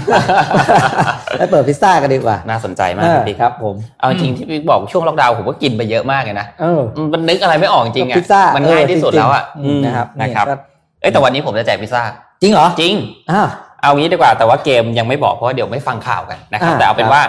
[1.39, 6.81] ไปเปิดพิซซ่ากันดีกว่า น่าสนใจมากเออพี่ครับผม เอาจริงที่พี่บอกช่วงล็อกดาวน์ผมก็กินไปเยอะมากเลยนะเออ
[7.13, 12.03] มันนึกอะไรไม่ออกจริงๆพิอะซซ่ามันง่ายที่สุดแล้วอะเออจริงๆอืมนะครับนะครับเนี่ยก็เอ้ยแต่วันนี้ผมจะแจกพิซซ่า
[12.43, 12.95] จริงเหรอ จริง
[13.31, 13.49] อ้าว
[13.83, 17.23] เอางี้ดีกว่า แต่ว่าเกมยังไม่บอกเพราะว่าเดี๋ยวไม่ฟังข่าวกันนะครับอ่าแต่เอาเป็ครันบว่า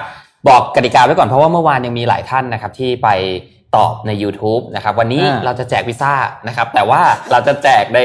[0.47, 3.09] บอกกติกาไว้ก่อนเพราะว่าเมื่อวานยังมีหลายท่านนะครับที่ไป
[3.75, 6.13] ตอบใน YouTube นะครับ วันนี้อ่าเราจะแจกพิซซ่า
[6.47, 7.99] นะครับ แต่ว่าเราจะแจกใน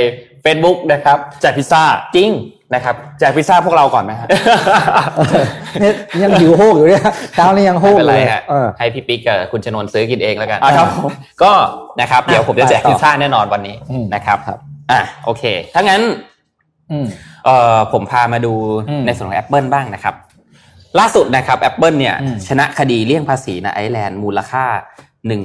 [0.44, 1.82] Facebook นะครับ แจกพิซซ่า
[2.16, 2.30] จริง
[2.74, 4.28] นะครับแจกพิซซ่าพวกเราก่อนไหมฮะ
[5.80, 7.04] เนี่ยยังหิวโหยอยู่เนี่ย
[7.34, 11.52] เช้านี้ยังโหไม่เป็นไรเลยฮะเออให้พี่ปิ๊กกับคุณชนนท์ซื้อกินเองแล้วกันอะครับผมก็
[12.00, 14.58] นะครับ เดี๋ยวผมจะแจกไปต่อพิซซ่าแน่นอนวันนี้อืมนะครับครับ
[14.90, 15.42] อะโอเค
[15.74, 16.02] ถ้างั้น
[16.90, 17.06] อืม
[17.44, 18.54] เอ่อผมพามาดู
[18.88, 20.14] อืมในส่วนของ Apple บ้างนะครับ
[20.98, 24.64] ล่าสุดนะครับ Apple เนี่ยอืมชนะคดีเลี่ยงภาษีในไอร์แลนด์มูลค่า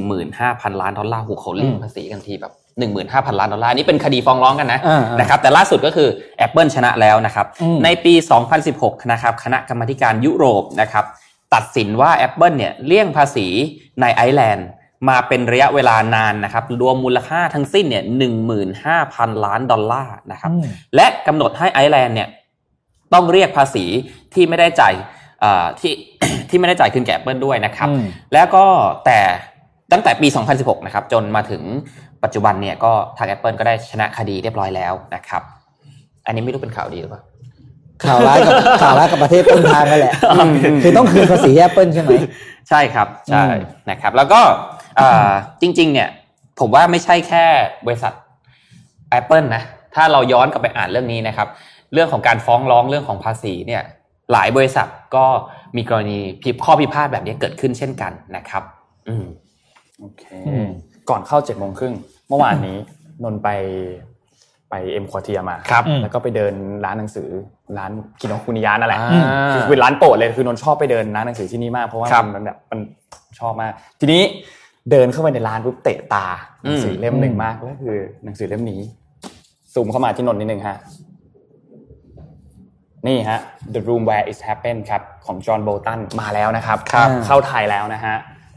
[0.02, 2.54] 15,000ล้านดอลลาร์หูเขาเลี่ยงภาษีกันทีแบบ
[2.95, 6.10] 15,000ล้านดอลลาร์นี่เป็นคดีฟ้องร้องกันนะอ่าๆนะครับแต่ล่าสุดก็คือ
[6.45, 8.13] Apple ชนะแล้วนะครับอืมในปี
[8.62, 11.06] 2016 นะครับคณะกรรมาธิการยุโรปนะครับ
[11.54, 13.47] ตัดสินว่า Apple เนี่ยเลี่ยงภาษี
[14.02, 14.67] ในไอร์แลนด์
[15.10, 18.04] มาเป็นระยะเวลานานนะครับรวมมูลค่าทั้งสิ้นเนี่ย
[18.74, 22.28] 15,000ล้านดอลลาร์นะครับอืมและกำหนดให้ไอร์แลนด์เนี่ย
[23.14, 23.86] ต้องเรียกภาษี
[24.34, 24.94] ที่ไม่ได้จ่าย
[25.42, 25.94] เอ่อที่
[26.50, 28.66] ที่ไม่ได้จ่ายคืนแก่ Apple ด้วยนะครับอืมแล้วก็
[29.06, 29.20] แต่
[29.92, 31.64] ตั้งแต่ปี 2016 นะครับ จนมาถึง
[32.24, 35.42] ปัจจุบันเนี่ยก็ทาง Apple ก็ได้ชนะคดีเรียบร้อยแล้วนะครับ
[36.26, 37.24] อันนี้ไม่รู้เป็นข่าวดีหรือเปล่า
[38.04, 40.14] ข่าวร้ายกับข่าวร้ายกับประเทศต้นทางนั่นแหละ
[40.84, 42.10] คือต้องคืนภาษีแอปเปิลใช่ไหม
[42.70, 44.77] ใช่ครับ ใช่อืมนะครับ แล้วก็เอ่อ
[45.62, 46.10] จริง ๆ เนี่ย
[46.60, 47.46] ผมว่าไม่ใช่แค่
[47.86, 48.14] บริษัท
[49.20, 49.64] Apple นะ
[49.96, 51.48] ถ้าเราย้อนกลับไปอ่านเรื่องนี้นะครับ
[51.94, 53.84] เรื่องของการฟ้องร้องเรื่องของภาษีเนี่ย
[54.32, 55.26] หลายบริษัทก็
[55.78, 58.64] มีกรณีพิข้อพิพาทแบบนี้เกิดขึ้นเช่นกันนะครับ
[59.08, 59.26] อืม
[60.00, 60.68] โอเคอืม
[61.10, 61.94] ก่อนเข้าเจ็ดโมงครึ่ง
[62.28, 62.78] เมื่อวานนี้
[63.24, 63.50] นนท์ไป
[64.70, 66.54] ไปเอ็มควอเทียมาครับแล้วก็ไปเดิน
[66.86, 67.30] ร้านหนังสือ
[67.78, 72.80] ร้านคิโนคุนิยานั่นแหละอ่าคือเป็นร้านโปรดเลยคือนนท์ชอบไปเดินร้านหนังสือที่นี่มากเพราะว่าครับมันแบบมัน
[73.40, 74.24] ชอบมาก ทีนี้
[74.91, 76.26] เดินเข้าไปในร้านปุ๊บเตะตา
[76.63, 78.82] หนังสือเล่มหนึ่งมากก็คือ หนังสือเล่มนี้
[79.73, 80.78] ซูมเข้ามาที่นนท์นิดนึงฮะ
[83.08, 83.39] นี่ฮะ
[83.73, 88.15] The Room Where It Happened ครับของจอห์นโบตันมาแล้วนะครับครับเข้าไทยแล้วนะฮะ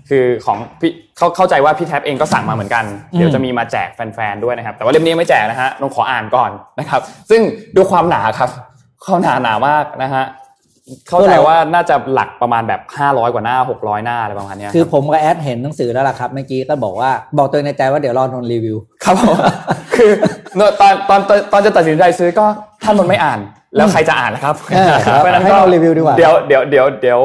[0.08, 7.40] คือของพี่เขาเข้าใจว่าพี่แท็บเองก็สั่งมาเหมือนกันอืมเดี๋ยวจะมีมาแจกแฟนๆด้วยนะครับ แต่ว่าเล่มนี้ไม่แจกนะฮะน้องขออ่านก่อนนะครับ ซึ่ง
[7.76, 8.50] ดูความหนาครับ
[9.02, 10.24] เขาหนาหนามากนะฮะ
[11.08, 19.36] เข้าใจว่าน่าจะหลักประมาณแบบ 500 กว่าหน้า 600 หน้าอะไรประมาณเนี้ยคือรับผมกับแอดเห็นหนังสือแล้วล่ะครับเมื่อกี้ก็บอกว่าบอกตัวเองในใจว่าเดี๋ยวรอนนท์รีวิว ครับผม
[19.96, 20.10] คือ
[20.80, 22.44] ตอนตอนตอนตอนจะตัดสินใจซื้อก็
[22.84, 23.40] ถ้ามันไม่อ่าน
[23.76, 27.20] แล้วใครจะอ่านนะครับเออครับเพราะฉะนั้นให้ก็เรารีวิวดีกว่าเดี๋ยวเดี๋ยวเดี๋ยวเดี๋ยว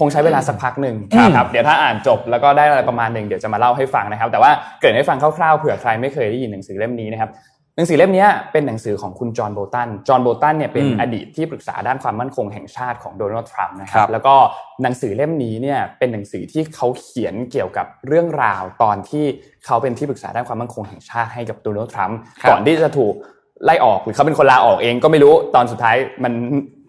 [0.00, 7.30] คงใช้เวลาสักพักหนึ่งอืมครับเดี๋ยวถ้าอ่านจบแล้วก็ได้อะไรประมาณหนึ่งเดี๋ยวจะมาเล่าให้ฟังนะครับ แต่ว่าเกริดให้ฟังคร่าวๆเผื่อใครไม่เคยได้ยินหนังสือเล่มนี้นะครับ
[7.76, 14.34] หนังสือเล่มนี้เป็นหนังสือของคุณจอห์นโบตัน จอห์นโบตันเนี่ยเป็นอืมอดีตที่ปรึกษาด้านความมั่นคงแห่งชาติของโดนัลด์ทรัมป์นะคครัรับบแล้วก็
[14.82, 19.24] หนังสือเล่มนี้เนี่ยเป็นหนังสือที่เขาเขียนเกี่ยวกับเรื่องราวตอนที่
[19.66, 23.14] เขาเป็นที่ปรึกษาด้านความมั่นคงแห่งชาติให้กับโดนัลด์ทรัมป์ก่อนที่จะถูก
[23.64, 26.32] ไล่ออกหรือเขาเป็นคนลาออกเองก็ไม่รู้ตอนสุดท้ายมัน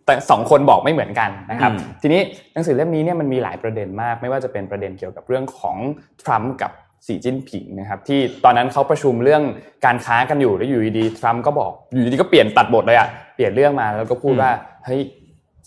[0.05, 2.21] แต่สองคนบอกไม่เหมือนกันนะครับอืมทีนี้
[2.53, 5.77] หนังสือเล่มนี้เนี่ยมันมีหลายประเด็นมาก ไม่ว่าจะเป็นประเด็นเกี่ยวกับเรื่องของ
[6.23, 6.71] ทรัมป์กับ
[7.07, 9.43] สีจิ้นผิงนะครับที่ตอนนั้นเขาประชุมเรื่อง
[9.85, 14.51] การค้ากันอยู่แล้วอยู่ดีๆทรัมป์ก็บอกอยู่ดีๆก็เปลี่ยนตัดบทเลยอะเปลี่ยนเรื่องมาแล้วก็พูดว่า
[14.85, 15.01] เฮ้ย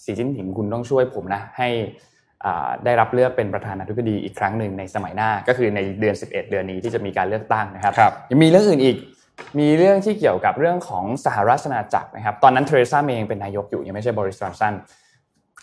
[0.04, 1.68] สีจิ้นผิงคุณต้องช่วยผมนะให้
[2.44, 8.96] อ่าได้รับเลือกเป็นประธานาธิบดีอีกครั้งหนึ่งในสมัยหน้าก็คือในเดือน 11 เดือนนี้ที่จะมีการเลือกตั้งนะครับครับยังมีเรื่องอื่นอีก
[9.58, 14.74] มีเรื่องที่เกี่ยวกับเรื่องของสหราชอาณาจักรนะครับ ตอนนั้นเทเรซาเมย์ยังเป็นนายกอยู่ยังไม่ใช่บอริสจอห์นสัน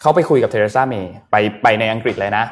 [0.01, 2.45] เขาไปคุยกับเทเรซาเมย์ไปไปในอังกฤษเลยนะ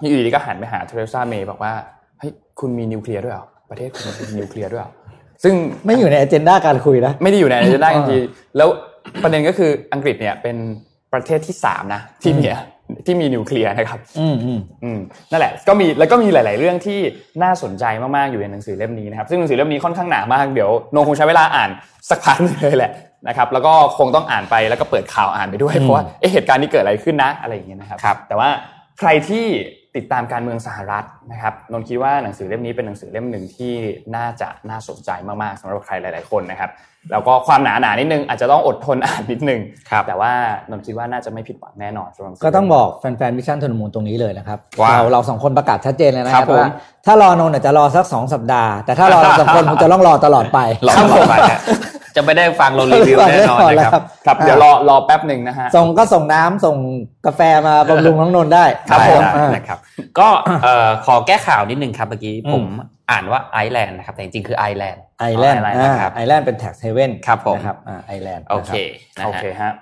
[0.00, 1.72] อยู่ดีๆก็หันไปหาเทเรซาเมย์บอกว่า
[2.18, 4.92] เฮ้ยคุณมีนิวเคลียร์ด้วยเหรอประเทศคุณมีนิวเคลียร์ด้วยเหรอ
[5.44, 5.54] ซึ่ง
[5.86, 8.68] ไม่อยู่ในอเจนดาการคุยนะไม่ได้อยู่ในอเจนดาอ่าจริงๆแล้ว
[9.22, 10.56] ประเด็นก็คืออังกฤษเนี่ยเป็น
[11.12, 12.44] ประเทศที่สามนะที่มี
[13.06, 14.98] ที่มีนิวเคลียร์นะครับอืมอืมอืม
[15.30, 16.98] นั่นแหละก็มีแล้วก็มีหลาย ๆ เรื่องที่
[17.42, 17.84] น่าสนใจ
[18.16, 21.70] มาก ๆ อยู่ในหนังสือเล่มนี้นะครับซึ่งหนังสือเล่มนี้ค่อนข้างหนามากเดี๋ยวโนคงใช้เวลาอ่าน
[22.10, 22.92] สักพักหนึงเลยแหละ
[23.28, 28.48] นะครับแล้วก็คงต้องอ่านไปแล้วก็เปิดข่าวอ่านไปด้วยอืมเพราะว่าเอ๊ะเหตุการณ์นี้เกิดอะไรขึ้นนะอะไรอย่างเงี้ยนะครับครับแต่ว่า
[28.98, 29.46] ใครที่
[29.96, 33.74] ติดตามการเมืองสหรัฐนะครับนนท์คิดว่าหนังสือเล่มนี้เป็นหนังสือเล่มหนึ่งที่
[34.16, 35.10] น่าจะน่าสนใจ
[35.42, 36.70] มากๆสำหรับใครหลาย ๆคนนะครับ
[37.12, 40.32] แล้วก็ความหนาหนาๆนิดนึงอาจจะต้องอดทนอ่านนิดนึงครับแต่ว่า
[40.70, 46.70] นนท์คิดว่าน่าจะไม่ผิดหวังแน่นอนสำหรับหนังสือก็ต้องบอกแฟนๆ Mission To The Moon ตรงนี้เลยนะครับว่าเราเราสองคนประกาศชัดเจนเลยนะคครัรับบผมว่า
[47.06, 51.60] ถ้ารอนนท์อาจจะรอสักสองสัปดาห์ แต่ถ้ารอเราสองคนผมจะต้องรอตลอดไปลองลองไปฮะ
[52.18, 56.76] จะไม่ได้ฟังเรารีวิวแน่นอนนะครับครับ เดี๋ยวรอรอแป๊บหนึ่งนะฮะส่งก็ส่งน้ำส่ง
[57.26, 59.78] กาแฟมาบำรุงน้องนนท์ได้ครับได้ผมได้นะครับ
[60.18, 60.28] ก็
[60.62, 62.64] เอ่อขอแก้ข่าวนิดนึงครับเมื่อกี้อืมผม
[63.10, 68.76] อ่านว่าไอร์แลนด์นะครับแต่จริงๆคือไอร์แลนด์ไอแลนด์ไอแลนด์อ่านะครับไอแลนด์เป็น tax haven ครับผมนะครับอ่าไอแลนด์โอเค
[69.18, 69.72] นะโอฮะเคฮะ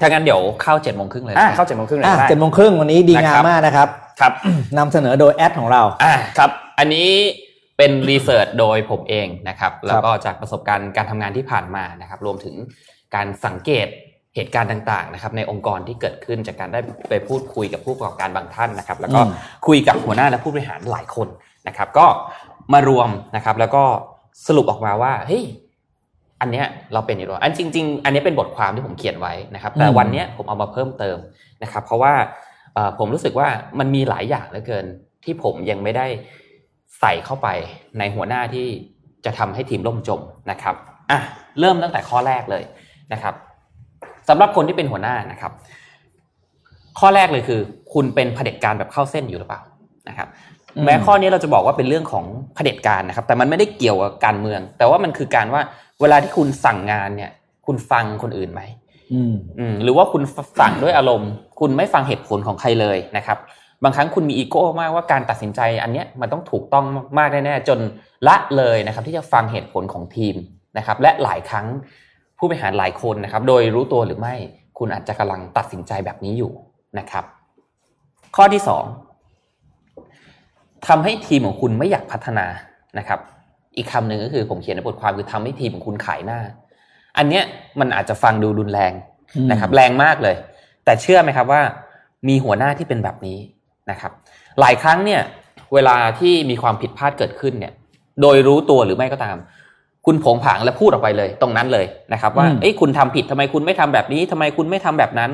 [0.00, 3.88] ถ้างั้นเดี๋ยวเข้าเจ็ดโมงครึ่งเลยอะนะเข้าเจ็ดโมงครึ่งเลยอะได้เจ็ดโมงครึ่งวันนี้ดีงามนะครับมากนะครับ
[4.20, 4.32] ครับ
[4.78, 7.08] นำเสนอโดยแอดของเราอ่าครับ อันนี้
[7.78, 12.54] เป็น research โดยผมเองนะครับ แล้วก็จากประสบการณ์การทำงานที่ผ่านมานะครับ รวมถึง
[13.14, 13.88] การสังเกต
[14.36, 19.32] เหตุการณ์ต่างๆนะครับในองค์กรที่เกิดขึ้นจากการได้ไปพูดคุยกับผู้ประกอบการบางท่านนะครับ แล้วก็อืม
[19.66, 21.28] คุยกับหัวหน้าและผู้บริหารหลายคน
[21.68, 22.06] นะครับ ก็
[22.72, 23.84] มารวมนะครับ แล้วก็
[24.46, 25.44] สรุปออกมาว่าเฮ้ย
[26.40, 31.16] อันเนี้ยเราเป็นอยู่แล้วอันจริง ๆ อันนี้เป็นบทความที่ผมเขียนไว้นะครับ แต่อืมวันเนี้ยผมเอามาเพิ่มเติม
[31.62, 32.14] นะครับ เพราะว่า
[32.74, 34.84] เอ่อผมรู้สึกว่ามันมีหลายอย่างเหลือเกิน
[35.24, 36.06] ที่ผมยังไม่ได้
[37.00, 37.48] ใส่เข้าไป
[37.98, 38.66] ในหัวหน้าที่
[39.24, 40.74] จะทำให้ทีมล่มจมนะครับ
[41.10, 41.20] อะ
[41.60, 42.62] เริ่มตั้งแต่ข้อแรกเลย
[43.12, 43.34] นะครับ
[44.28, 45.52] สำหรับคนที่เป็นหัวหน้านะครับ
[46.98, 47.60] ข้อแรกเลยคือ
[47.92, 49.60] คุณเป็นเผด็จการแบบเข้าเส้นอยู่หรือเปล่า
[50.08, 50.28] นะครับ
[50.76, 55.62] อืมแม้ข้อนี้เราจะบอกว่าเป็นเรื่องของเผด็จการนะครับ แต่มันไม่ได้เกี่ยวกับการเมือง แต่ว่ามันคือการว่า
[56.00, 57.30] เวลาที่คุณสั่งงานเนี่ย
[57.66, 58.62] คุณฟังคนอื่นไหม
[59.12, 60.22] อืมอืมหรือว่าคุณ
[60.60, 61.30] สั่งด้วยอารมณ์
[61.60, 63.38] คุณไม่ฟังเหตุผลของใครเลยนะครับ
[63.84, 66.84] บางครั้งคุณมีอีโก้มากว่าการตัดสินใจอันเนี้ยมันต้องถูกต้อง
[67.18, 67.78] มากแน่ๆจน
[68.28, 70.34] ละเลยนะครับที่จะฟังเหตุผลของทีม
[70.78, 71.66] นะครับและหลายครั้ง
[72.38, 74.34] ผู้บริหารหลายคนนะครับ โดยรู้ตัวหรือไม่
[74.78, 76.52] คุณอาจจะกำลังตัดสินใจแบบนี้อยู่
[76.98, 77.24] นะครับ
[78.36, 78.84] ข้อที่สอง
[80.86, 82.46] ทำให้ทีมของคุณไม่อยากพัฒนา
[82.98, 83.20] นะครับ
[83.76, 86.40] อีกคำหนึ่งก็คือผมเขียนในบทความคือทำให้ทีมของคุณขายหน้า
[87.18, 87.44] อันเนี้ย
[87.80, 88.92] มันอาจจะฟังดูรุนแรง
[89.36, 90.36] อืมนะครับ แรงมากเลย
[90.84, 91.62] แต่เชื่อไหมครับว่า
[92.28, 93.38] มีหัวหน้าที่เป็นแบบนี้
[93.90, 94.12] นะครับ
[94.60, 95.20] หลายครั้งเนี่ย
[95.74, 97.72] เวลาที่มีความผิดพลาดเกิดขึ้นเนี่ย
[98.22, 99.36] โดยรู้ตัวหรือไม่ก็ตาม
[100.06, 105.30] คุณโผงผางและพูดออกไปเลย ตรงนั้นเลยนะครับ ว่าอืมเอ้ยคุณทำผิดทำไมคุณไม่ทำแบบนี้ทำไมคุณไม่ทำแบบนั้น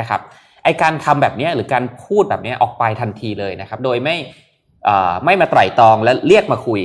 [0.00, 0.20] นะครับ
[0.64, 4.16] ไอการทำแบบเนี้ยหรือการพูดแบบเนี้ยออกไปทันทีเลยนะครับ โดยไม่
[4.84, 6.80] เอ่อไม่มาไตร่ตรองและเรียกมาคุย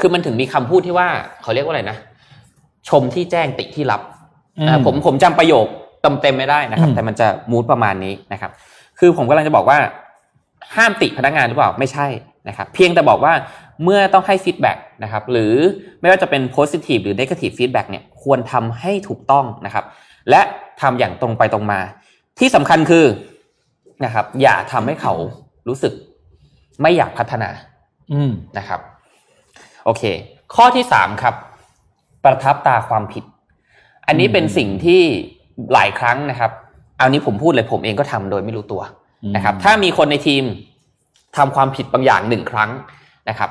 [0.00, 1.08] คือมันถึงมีคำพูดที่ว่า
[1.42, 1.96] เขาเรียกว่าอะไรนะ
[2.88, 4.00] ชมที่แจ้งติที่รับ
[4.58, 5.66] อืมอ่าผมผมจำประโยค
[6.02, 8.50] เต็มเต็มๆไม่ได้นะครับอืมแต่มันจะมูดประมาณนี้นะครับ
[8.98, 9.78] คือผมกำลังจะบอกว่า
[10.76, 12.06] ห้ามติพนักงานหรือเปล่าไม่ใช่
[12.48, 13.32] นะครับเพียงแต่บอกว่า
[13.84, 15.54] เมื่อต้องให้ฟีดแบ็กนะครับหรือ
[16.00, 19.84] ไม่ว่าจะเป็น positive หรือ negative feedback เนี่ยควรทำให้ถูกต้องนะครับ
[20.30, 20.40] และ
[20.80, 21.80] ทำอย่างตรงไปตรงมา
[22.38, 23.04] ที่สำคัญคือ
[24.04, 25.14] นะครับ อย่าทำให้เขา
[25.68, 25.92] รู้สึก
[26.82, 27.50] ไม่อยากพัฒนา
[28.12, 28.80] อืมนะครับ
[29.84, 30.02] โอเค
[30.54, 31.34] ข้อที่สามครับ
[32.24, 33.24] ประทับตาความผิด
[34.06, 35.02] อันนี้เป็นสิ่งที่
[35.72, 36.50] หลายครั้งนะครับ
[36.98, 40.42] เอานี้ผมพูดเลยผมเองก็ทำโดยไม่รู้ตัวอืม นะครับ ถ้ามีคนในทีม
[41.36, 42.70] ทำความผิดบางอย่างหนึ่งครั้ง
[43.28, 43.50] นะครับ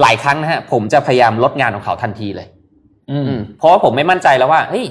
[0.00, 2.48] หลายครั้งนะฮะผมจะพยายามลดงานของเขาทันทีเลย
[3.10, 4.86] อืมอืมเพราะว่าผมไม่มั่นใจแล้วว่าเฮ้ย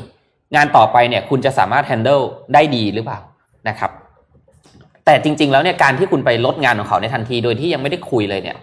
[0.56, 3.20] งานต่อไปเนี่ย คุณจะสามารถ handle ได้ดีหรือเปล่า
[3.70, 3.92] นะครับ
[5.06, 8.58] แต่จริง ๆ แล้วเนี่ยการที่คุณไปลดงานของเขาในทันทีโดยที่ยังไม่ได้คุยเลยเนี่ย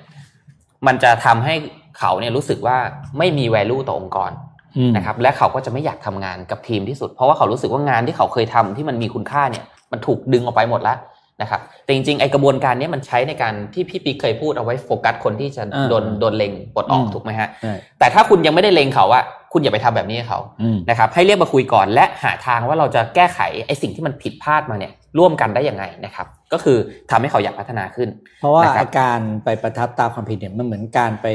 [0.87, 1.55] มันจะทำให้
[1.98, 2.77] เขาเนี่ยรู้สึกว่า
[3.18, 4.31] ไม่มี value ต่อองค์กร
[4.77, 10.98] อืมนะครับ และเขาก็จะไม่อยากทำงานกับทีมที่สุด เพราะว่าเขารู้สึกว่างานที่เขาเคยทำที่มันมีคุณค่าเนี่ย มันถูกดึงออกไปหมดแล้ว
[11.42, 26.76] นะครับ แต่จริงๆไอกระบวนการเนี้มันใช้ในการที่พี่ปีเคยพูดเอาไว้โฟกัสคนที่จะอ่าโดนโดนเล็งปลดออกอืมถูกไหมฮะใช่แต่ถ้าคุณยังไม่ได้เล็งเขาอะคุณอย่าไปทำแบบนี้ให้เขาอืมนะครับ ให้เรียกมาคุยก่อนและหาทางว่าเราจะแก้ไขไอ้สิ่งที่มันผิดพลาดมาเนี่ยร่วมกันได้ยังไงนะครับ ก็คือ
[27.11, 28.09] ทำให้เขาอยากพัฒนาขึ้น
[28.40, 31.26] เพราะว่านะครับอาการไปประทับตามความผิดเนี่ยมันเหมือนการไป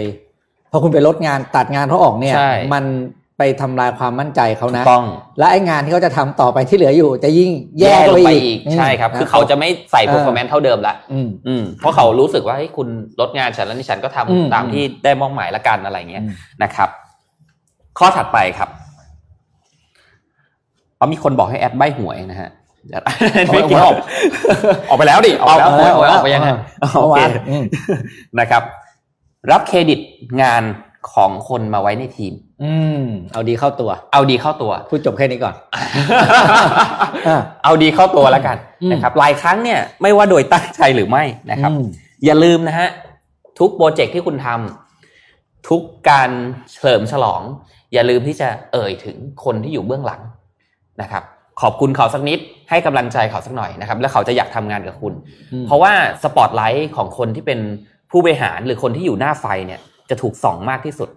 [0.72, 2.86] พอคุณไปลดงานตัดงานเขาออกเนี่ยใช่มัน
[3.40, 5.06] ไปทำลายความมั่นใจเขานะต้อง
[5.40, 12.88] และไอ้งานที่เขาจะทำต่อไปที่เหลืออยู่จะยิ่งแย่แย่ลลงงไปไปอีอีกกใช่ครับมคือเขาจะไม่ใส่เออ performance เท่าเดิมละอืมอืมเพราะเขารู้สึกว่าเฮ้ยคุณ
[13.20, 16.32] ลดงานฉันแล้วนี่ฉันก็ทำอืมตามที่ได้มอบหมายละกันอะไรเงี้ยอืม
[16.64, 16.90] นะครับ
[18.00, 18.70] ข้อถัดไปครับ
[20.98, 22.50] เอามีคนบอกให้แอดใบหวยนะฮะ
[22.88, 23.02] เดี๋ยว
[23.52, 23.96] ไม่เกี่ยวออก
[24.90, 26.48] ออกไปแล้วดิออกไปแล้วเอาหวยออกไปยังไง
[26.80, 27.64] เอาโอเควางอืม
[28.40, 28.64] นะครับ
[29.52, 30.00] รับเครดิต
[30.42, 30.64] งาน
[31.14, 32.34] ของคนมาไว้ในทีม
[32.64, 35.56] อืม เอาดีเข้าตัว เอาดีเข้าตัวพูดจบแค่นี้ก่อน
[37.28, 41.86] อะเอาดีเข้าตัวแล้วกันอืมนะครับหลายครั้งเนี่ยไม่ว่าโดยตั้งใจหรือไม่นะครับอืม
[42.26, 42.90] อย่าลืมนะฮะ
[43.60, 46.30] ทุกโปรเจกต์ที่คุณทำทุกการ
[46.72, 47.42] เฉลิมฉลอง
[47.94, 50.22] อย่าลืมที่จะเอ่ยถึงคนที่อยู่เบื้องหลัง
[51.02, 51.24] นะครับ
[51.62, 55.14] ขอบคุณเขาสักนิด ให้กำลังใจเขาสักหน่อยนะครับ แล้วเขาจะอยากทำงานกับคุณ
[55.54, 55.92] อืมเพราะว่า
[56.24, 57.60] สปอตไลท์ของคนที่เป็น
[58.12, 59.80] ผู้บริหารหรือคนที่อยู่หน้าไฟเนี่ย
[60.10, 61.10] จะถูกส่องมากที่สุด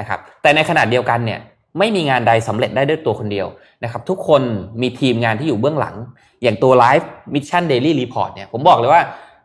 [0.00, 1.40] นะครับ แต่ในขณะเดียวกันเนี่ย
[1.78, 3.46] ไม่มีงานใดสำเร็จได้ด้วยตัวคนเดียว
[3.84, 4.42] นะครับ ทุกคน
[4.82, 5.96] มีทีมงานที่อยู่เบื้องหลัง
[6.42, 9.02] อย่างตัว Live Mission Daily Report เนี่ยผมบอกเลยว่า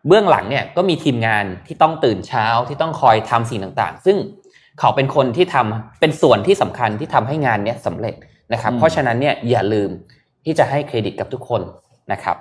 [0.08, 4.18] เบื้องหลังเนี่ยก็มีทีมงานที่ต้องตื่นเช้าที่ต้องคอยทำสิ่งต่างๆ ซึ่ง
[4.80, 8.16] เขาเป็นคนที่ทำเป็นส่วนที่สำคัญที่ทำให้งานเนี้ยสำเร็จ
[8.54, 9.89] นะครับ เพราะฉะนั้นเนี่ยอย่าลืม
[10.46, 11.62] ที่จะให้เครดิตกับทุกคน
[12.12, 12.38] นะครับ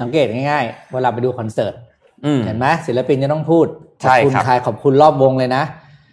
[0.00, 1.74] สังเกตง่ายๆ เวลาไปดูคอนเสิร์ต
[2.44, 3.66] เห็นไหมศิลปินจะต้องพูด
[4.02, 5.62] ขอบคุณใช่ครับใครขอบคุณรอบวงเลยนะ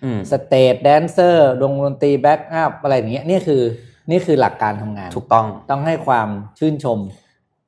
[0.03, 3.61] อืม stage dancer วงดนตรี backup อะไรอย่างเงี้ยนี่คือ
[4.11, 6.27] นี่คือหลักการทำงาน ถูกต้องต้องให้ความ
[6.59, 6.99] ชื่นชม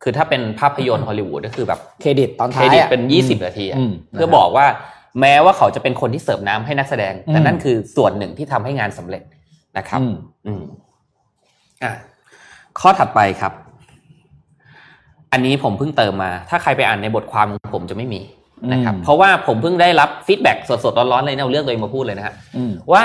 [0.03, 4.65] คือถ้าเป็นภาพยนตร์ฮอลลีวูดก็คือแบบเครดิตตอนท้ายเครดิตอะเป็นอืม20นาทีอะอืมเพื่อบอกว่า
[5.19, 9.23] แม้ว่าเขาจะเป็นคนที่เสิร์ฟน้ำให้นักแสดง แต่อืมนั่นคือส่วนหนึ่งที่ทำให้งานสำเร็จ
[9.77, 10.15] นะครับอืม
[10.47, 10.63] อืม
[11.83, 11.91] อะ
[12.79, 13.53] ข้อถัดไปครับ
[15.35, 18.21] อันนี้ผมเพิ่งเติมมา ถ้าใครไปอ่านในบทความของผมจะไม่มี
[18.71, 23.03] นะครับอืมเพราะว่าผมเพิ่งได้รับ feedback สดๆร้อนๆเลยนะเอาเรื่องตัวเองมาพูดเลยนะฮะอืมว่า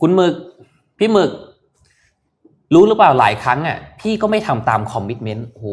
[0.00, 0.34] คุณหมึก
[0.98, 1.30] พี่หมึก
[2.74, 5.66] รู้หรือเปล่าหลายครั้งอะพี่ก็ไม่ทำตามคอมมิชเมนต์โห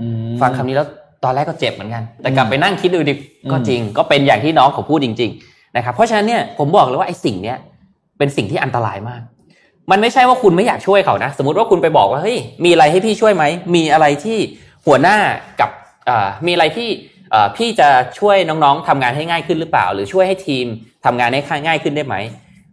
[0.00, 0.88] อืมฟังคำนี้แล้ว
[1.24, 7.56] ตอนแรกก็เจ็บเหมือนกัน แต่กลับไปนั่งคิดดูดิอืมก็จริง ก็เป็นอย่างที่น้องเขาพูดจริง ๆ นะครับ เพราะฉะนั้นเนี่ยผมบอกเลยว่าไอ้สิ่งเนี้ย
[8.18, 9.22] เป็นสิ่งที่อันตรายมาก
[9.90, 13.44] มันไม่ใช่ว่าคุณไม่อยากช่วยเขานะ สมมติว่าคุณไปบอกว่าเฮ้ยมีอะไรให้พี่ช่วยไหม
[13.74, 14.38] มีอะไรที่
[14.86, 15.16] หัวหน้า
[15.60, 15.70] กับ
[16.06, 16.88] เอ่อมีอะไรที่
[17.30, 20.66] เอ่อพี่จะช่วยน้องๆทำงานให้ง่ายขึ้นหรือเปล่า หรือช่วยให้ทีม
[21.04, 22.14] ทำงานให้ง่ายขึ้นได้ไหม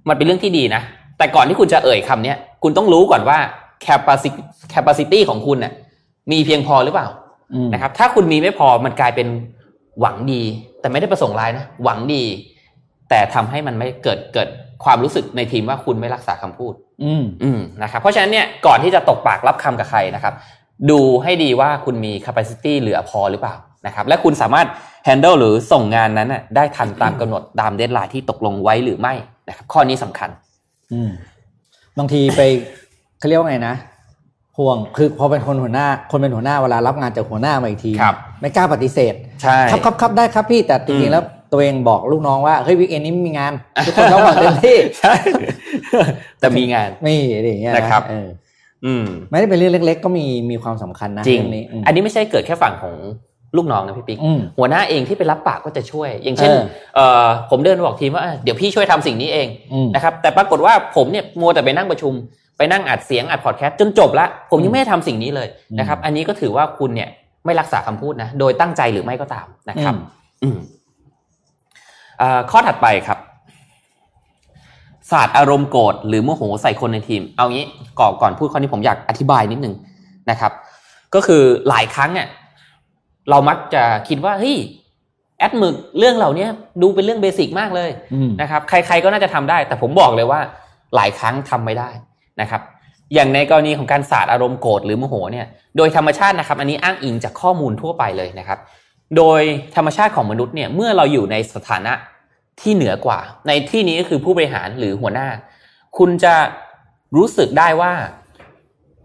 [0.09, 0.81] มันเป็นเรื่องที่ดีนะ
[1.17, 3.37] แต่ก่อนที่คุณจะเอ่ยคำเนี้ยคุณต้องรู้ก่อนว่า
[3.85, 4.41] capacity
[4.73, 5.73] capacity ของคุณน่ะ
[6.31, 7.07] มีเพียงพอหรือเปล่า
[7.53, 9.27] อืมนะครับ ถ้าคุณมีไม่พอมันกลายเป็น
[9.99, 10.41] หวังดี
[10.79, 12.23] แต่ไม่ได้ประสงค์ร้ายนะหวังดี
[13.09, 14.49] แต่ทำให้มันไม่เกิดเกิด
[14.83, 16.73] ความรู้สึกในทีมว่าคุณไม่รักษาคำพูด
[17.03, 20.33] อืมอืมนะครับ เพราะฉะนั้นเนี่ยก่อนที่จะตกปากรับคำกับใครนะครับ
[20.89, 24.67] ดูให้ดีว่าคุณมี capacity เหลือพอหรือเปล่านะครับและคุณสามารถ
[25.07, 29.13] handle หรือส่งงานนั้นน่ะได้ทันตามกำหนดตาม deadline ที่ตกลงไว้หรือไม่
[29.47, 30.29] นะครับข้อนี้สำคัญ
[30.93, 31.09] อืม
[31.97, 32.41] บางทีไป
[33.19, 33.75] เขาเรียกว่าไงนะ
[34.57, 43.53] ห่วงคือพอเป็นคนหัวหน้า คนเป็นหัวหน้าเวลารับงานจากหัวหน้ามาอีกทีครับไม่กล้าปฏิเสธใช่ครับครับครับได้ครับพี่แต่จริงมแล้วตัวเองบอกลูกน้องว่าเฮ้ย weekend นี้ไม่มีงาน
[43.85, 45.13] ทุกคนต้องมาเต็มที่ใช่
[46.39, 48.27] แต่มีงานไม่อะไรอย่างเงี้ยนะครับเอออืม
[49.31, 52.95] ไม่ได้เป็นเรื่องเล็ก ๆ ก็มีมีความสำคัญนะจริงเอนี้อืมอันนี้ไม่ใช่เกิดแค่ฝั่งของ
[53.57, 56.63] ลูกน้องนะพี่ปิ๊กอืมหัวหน้าเองที่ไปรับปากก็จะช่วย อย่างเช่นเออ
[56.95, 62.13] เอ่อผมเดินมาบอกทีมว่าเอ้ยเดี๋ยวพี่ช่วยทำสิ่งนี้เองอืมนะครับแต่ปรากฏว่าผมเนี่ยมัวแต่ไปนั่งประชุม
[62.57, 65.47] ไปนั่งอัดเสียงอัดพอดแคสต์จนจบละผมยังไม่ได้ทำสิ่งนี้เลย
[65.79, 67.09] นะครับ อันนี้ก็ถือว่าคุณเนี่ย
[67.45, 69.95] ไม่รักษาคำพูดนะโดยตั้งใจหรือไม่ก็ตามนะครับ
[70.43, 70.57] อืม
[72.19, 73.17] เอ่อข้อถัดไปครับ
[75.13, 77.65] ศาสตร์อารมณ์โกรธหรือโมโหใส่คนในทีม เอางี้
[77.99, 79.75] ก่อนก่อนพูดข้อนี้ผมอยากอธิบายนิดนึง
[80.29, 80.51] นะครับ
[81.13, 82.27] ก็คือหลายครั้งเนี่ย
[83.29, 84.57] เรามักจะคิดว่าเฮ้ย
[85.39, 86.47] แอดมึกเรื่องเหล่านี้
[86.81, 90.39] ดูเป็นเรื่องเบสิกมากเลยอืมนะครับ ใคร ๆก็น่าจะทำได้ แต่ผมบอกเลยว่า
[90.95, 91.89] หลายครั้งทำไม่ได้
[92.41, 92.61] นะครับ
[93.13, 95.47] อย่างในกรณีของการศาสตร์อารมณ์โกรธหรือโมโหเนี่ย
[95.77, 98.59] โดยธรรมชาตินะครับ อันนี้อ้างอิงจากข้อมูลทั่วไปเลยนะครับ
[99.17, 99.41] โดย
[99.75, 101.93] ธรรมชาติของมนุษย์เนี่ยเมื่อเราอยู่ในสถานะ
[102.61, 105.27] ที่เหนือกว่า ในที่นี้ก็คือผู้บริหารหรือหัวหน้า
[105.97, 106.35] คุณจะ
[107.17, 107.91] รู้สึกได้ว่า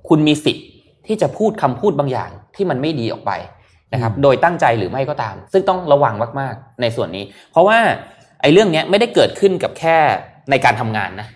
[0.09, 0.67] คุณมีสิทธิ์
[1.07, 3.33] ที่จะพูดคำพูดบางอย่างที่มันไม่ดีออกไป
[3.93, 7.79] นะครับอืมโดยตั้งใจหรือไม่ก็ตาม ซึ่งต้องระวังมาก ๆ ในส่วนนี้ เพราะว่า
[8.41, 9.97] ไอ้เรื่องเนี้ยไม่ได้เกิดขึ้นกับแค่
[10.51, 11.29] ในการทำงานนะ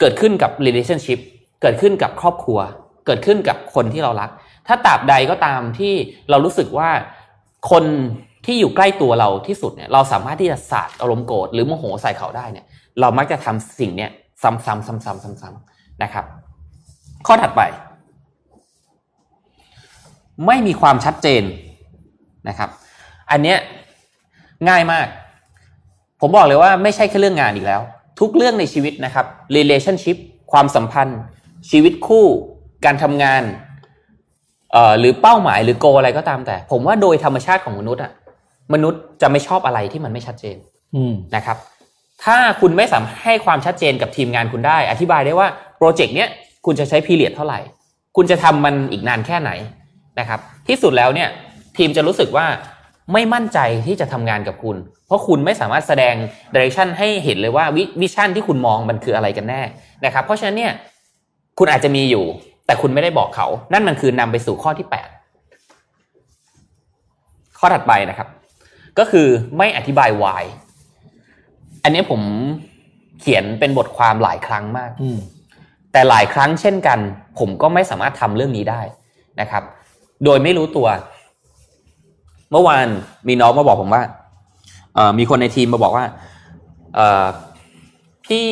[0.00, 1.20] เกิดขึ้นกับ relationship
[1.62, 2.58] เกิดขึ้นกับครอบครัว
[3.06, 4.30] เกิดขึ้นกับคนที่เรารัก
[4.66, 5.92] ถ้าตราบใดก็ตามที่
[6.30, 6.90] เรารู้สึกว่า
[7.70, 7.84] คน
[8.44, 12.66] ที่อยู่ใกล้ตัวเราที่สุดเนี่ยเราสามารถที่จะสาดอารมณ์โกรธหรือโมโหใส่เขาได้เนี่ย
[13.00, 14.10] เรามักจะทำสิ่งเนี้ย
[14.42, 16.24] ซ้ำๆซ้ำๆซ้ำๆนะครับ
[17.26, 17.62] ข้อถัดไป
[20.46, 21.42] ไม่มีความชัดเจน
[22.48, 22.70] นะครับ
[23.30, 23.58] อันเนี้ย
[24.68, 25.06] ง่ายมาก
[26.20, 27.80] ผมบอกเลยว่าไม่ใช่แค่เรื่องงานอีกแล้ว
[28.20, 29.26] ทุกเรื่องในชีวิตนะครับ
[29.56, 30.16] relationship
[30.52, 31.18] ความสัมพันธ์
[31.70, 32.26] ชีวิตคู่
[32.84, 33.42] การทำงาน
[34.72, 38.12] เอ่อหรือเป้าหมายหรือโกอะไรก็ตามแต่ ผมว่าโดยธรรมชาติของมนุษย์อะ
[38.72, 40.56] มนุษย์จะไม่ชอบอะไรที่มันไม่ชัดเจน
[40.96, 41.56] อืมนะครับ
[42.24, 45.48] ถ้าคุณไม่สามารถให้ความชัดเจนกับทีมงานคุณได้ อธิบายได้ว่า
[45.78, 46.28] โปรเจกต์เนี้ย
[46.66, 47.60] คุณจะใช้พีเรียดเท่าไหร่
[48.16, 49.50] คุณจะทำมันอีกนานแค่ไหน
[50.20, 51.28] นะครับ ที่สุดแล้วเนี่ย
[51.76, 52.46] ทีมจะรู้สึกว่า
[53.12, 56.14] ไม่มั่นใจที่จะทำงานกับคุณ เพราะคุณไม่สามารถแสดง
[56.54, 57.64] ดิเรกชันให้เห็นเลยว่า
[58.00, 59.62] วิชั่นที่คุณมองมันคืออะไรกันแน่
[60.04, 60.72] นะครับ เพราะฉะนั้นเนี่ย
[61.58, 62.24] คุณอาจจะมีอยู่
[62.66, 65.08] แต่คุณไม่ได้บอกเขา นั่นมันคือนำไปสู่ข้อที่แปด
[67.58, 68.28] ข้อถัดไปนะครับ
[68.98, 69.26] ก็คือ
[69.58, 70.44] ไม่อธิบาย why
[71.82, 72.20] อันนี้ผม
[73.20, 75.18] เขียนเป็นบทความหลายครั้งมากอืม
[75.92, 76.98] แต่หลายครั้งเช่นกัน
[77.38, 78.80] ผมก็ไม่สามารถทำเรื่องนี้ได้
[79.40, 79.62] นะครับ
[80.24, 80.88] โดยไม่รู้ตัว
[82.50, 82.86] เมื่อวาน
[83.28, 84.02] มีน้องมาบอกผมว่า
[84.94, 86.04] เอ่อมีคนในทีมมาบอกว่า
[86.94, 87.24] เอ่อ
[88.26, 88.46] พี่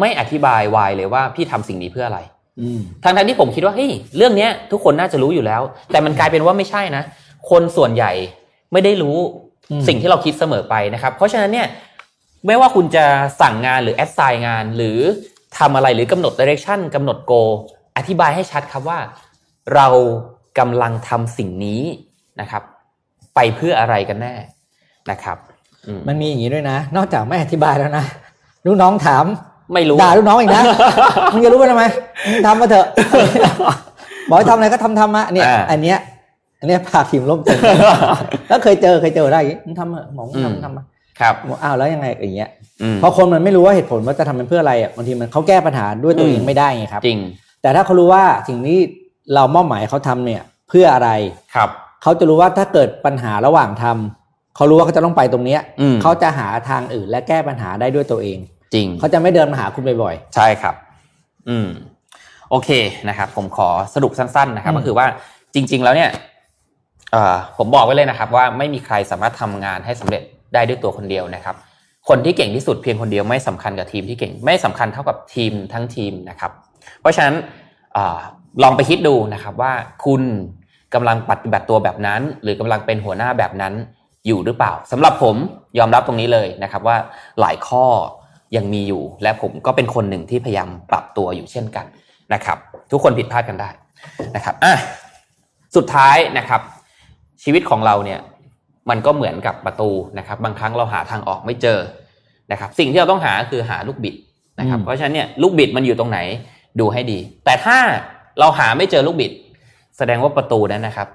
[0.00, 2.20] ไม่อธิบายวายเลยว่าพี่ทำสิ่งนี้เพื่ออะไร
[2.60, 7.02] อืมทั้งทั้งๆที่ผมคิดว่าเฮ้ยเรื่องเนี้ย ทุกคนน่าจะรู้อยู่แล้ว แต่มันกลายเป็นว่าไม่ใช่นะ
[7.50, 8.12] คนส่วนใหญ่
[8.72, 9.49] ไม่ได้รู้อืม
[9.88, 11.66] สิ่งที่เราคิดเสมอไปนะครับ เพราะฉะนั้นเนี่ย
[12.46, 13.04] ไม่ว่าคุณจะ
[13.40, 14.98] สั่งงานหรือแอดไซน์งาน หรือ
[15.58, 17.32] ทำอะไรหรือกำหนดดิเรกชันกำหนดโก
[17.96, 18.98] อธิบายให้ชัดครับว่า
[19.74, 19.88] เรา
[20.58, 21.82] กำลังทำสิ่งนี้
[22.40, 22.62] นะครับ
[23.34, 24.34] ไปเพื่ออะไรกันแน่
[25.10, 25.38] นะครับ
[25.86, 28.04] อืมมันมีอย่างนี้ด้วยนะ นอกจากไม่อธิบายแล้วนะ
[28.66, 29.24] ลูกน้องถาม
[29.72, 30.62] ไม่รู้ด่าลูกน้องอีกนะ
[31.32, 31.84] มึงจะรู้ไปทำไม
[32.30, 32.86] มึงทำมาเถอะ
[34.28, 35.98] บอกให้ทำอะไรก็ทำทำมาเนี่ยอ่าอันเนี้ย
[36.60, 37.58] อันเนี้ยพาทีมล่มจม
[38.48, 40.84] แล้วเคยเจอเคยเจอได้อย่างงี้มึงทำเถอะหมองมึงอืมทำมึงทำมา
[41.20, 42.50] ครับบอกอ้าวแล้วยังไงอย่างเงี้ย
[42.82, 47.20] อืมเพราะคนมันไม่รู้ว่าเหตุผลว่าจะทำมันเพื่ออะไรอะบางทีมันเขาแก้ปัญหาด้วยตัวเองอืมไม่ได้ไงครับ จริง
[47.62, 48.78] แต่ถ้าเขารู้ว่าสิ่งนี้
[49.34, 51.10] เรามอบหมายเขาทำเนี่ย เพื่ออะไร
[51.54, 51.68] ครับ
[52.02, 58.38] เขาจะรู้ว่าถ้าเกิดปัญหาระหว่างทำเขารู้ว่าเขาจะต้องไปตรงเนี้ยอืมเขาจะหาทางอื่นและแก้ปัญหาได้ด้วยตัวเอง
[58.74, 60.74] จริงเขาจะไม่เดินมาหาคุณบ่อยใช่ครับ
[61.48, 61.68] อืม
[62.50, 62.70] โอเค
[63.08, 65.06] นะครับ ผมขอสรุปสั้น ๆ นะครับอืมก็คือว่า
[65.54, 66.29] จริง ๆ แล้วเนี่ยเอ่อ
[67.58, 70.22] ผมบอกไว้เลยนะครับ ว่าไม่มีใครสามารถทำงานให้สำเร็จ
[70.54, 71.56] ได้ด้วยตัวคนเดียวนะครับ
[72.08, 76.52] คนที่เก่งที่สุดเพียงคนเดียวไม่สำคัญกับทีมที่เก่งไม่สำคัญเท่ากับทีมทั้งทีมนะครับ
[77.00, 77.34] เพราะฉะนั้น
[77.96, 77.98] อ
[78.62, 79.72] ลองไปคิดดูนะครับว่า
[80.04, 80.22] คุณ
[80.94, 83.74] กำลังปฏิบัติตัวแบบนั้น หรือกำลังเป็นหัวหน้าแบบนั้น
[84.26, 85.36] อยู่หรือเปล่าสำหรับผม
[85.78, 86.96] ยอมรับตรงนี้เลยนะครับว่า
[87.40, 87.84] หลายข้อ
[88.56, 91.86] ยังมีอยู่ และผมก็เป็นคนหนึ่งที่พยายามปรับตัวอยู่เช่นกัน
[92.34, 92.58] นะครับ
[92.90, 93.70] ทุกคนผิดพลาดกันได้
[94.36, 94.74] นะครับอะ
[95.76, 96.60] สุดท้ายนะครับ
[97.42, 98.20] ชีวิตของเราเนี่ย
[98.90, 101.78] มันก็เหมือนกับประตูนะครับ บางครั้งเราหาทางออกไม่เจอ
[102.52, 104.14] นะครับ สิ่งที่เราต้องหาคือหาลูกบิด
[104.60, 106.18] นะครับอืมเพราะฉะนั้นเนี่ยลูกบิดมันอยู่ตรงไหน
[106.80, 107.76] ดูให้ดี แต่ถ้า
[108.40, 109.32] เราหาไม่เจอลูกบิด
[109.98, 111.08] แสดงว่าประตูนั้นนะครับ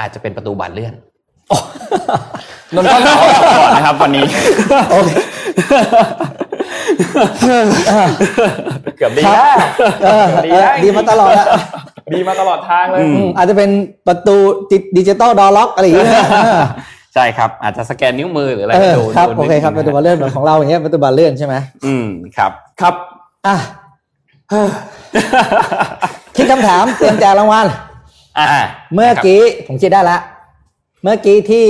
[0.00, 0.94] อาจจะเป็นประตูบานเลื่อน
[2.74, 4.94] นนท์ต้องขอก่อนนะครับวันนี้ๆโอ
[7.40, 7.46] เค
[8.98, 9.68] เกือบดีครับนะ
[10.04, 11.46] เออดีเออนะดีมาตลอดอะ
[12.14, 13.70] ดีมาตลอดทางเลยอืมอืมอาจจะเป็น
[14.06, 14.36] ประตู
[14.96, 16.08] digital door lock อะไรอย่างเงี้ย
[16.44, 16.62] เออ
[17.14, 21.54] ใช่ครับ อาจจะสแกนนิ้วมือหรืออะไรเออดูครับดูโอเคครับประตูบานเลื่อนเหมือนของเราอย่างเงี้ยประตูบานเลื่อนใช่ไหม
[21.86, 22.94] อืมครับครับ
[23.46, 23.56] อะ
[26.36, 27.66] คิดคำถามเตรียมแจกรางวัล
[28.38, 28.62] อ่า
[28.94, 30.18] เมื่อกี้ผมคิดได้ละ
[31.02, 31.66] เมื่อกี้ที่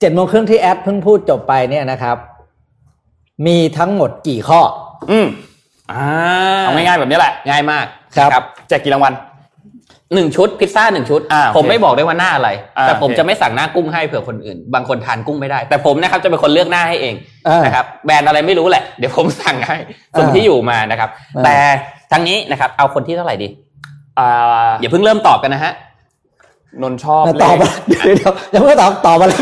[0.00, 2.16] เจ็ดโมงครึ่งที่แอดเพิ่งพูดจบไปเนี่ยนะครับ
[3.46, 4.60] มีทั้งหมดกี่ข้อ
[5.10, 5.26] อืม
[5.92, 6.06] อ่า
[6.62, 9.14] เอาง่ายๆแบบนี้แหละ ง่ายมากครับแจกกี่รางวัล
[10.14, 17.14] หนึ่งชุดพิซซ่าหนึ่งชุดอ่าโอเคผมไม่บอกได้ว่าหน้าอะไรอ่าแต่ผมโอเคจะไม่สั่งหน้ากุ้งให้เผื่อคนอื่น บางคนทานกุ้งไม่ได้ แต่ผมนะครับจะเป็นคนเลือกหน้าให้เอง
[17.48, 19.76] อ่านนะครับแบรนด์อะไรไม่รู้แหละ เดี๋ยวผมสั่งให้
[20.18, 21.56] ส่งอ่าที่อยู่มานะครับอ่าแต่
[22.12, 23.48] ทั้งนี้นะครับเอาคนที่เท่าไหร่ดี
[24.18, 25.72] อ่าอย่าเพิ่งเริ่มตอบกันนะฮะ
[26.82, 29.40] นนท์ชอบตอบเลมาขเดี๋ยวเดี๋ยวยังไม่ตอบตอบมาเลย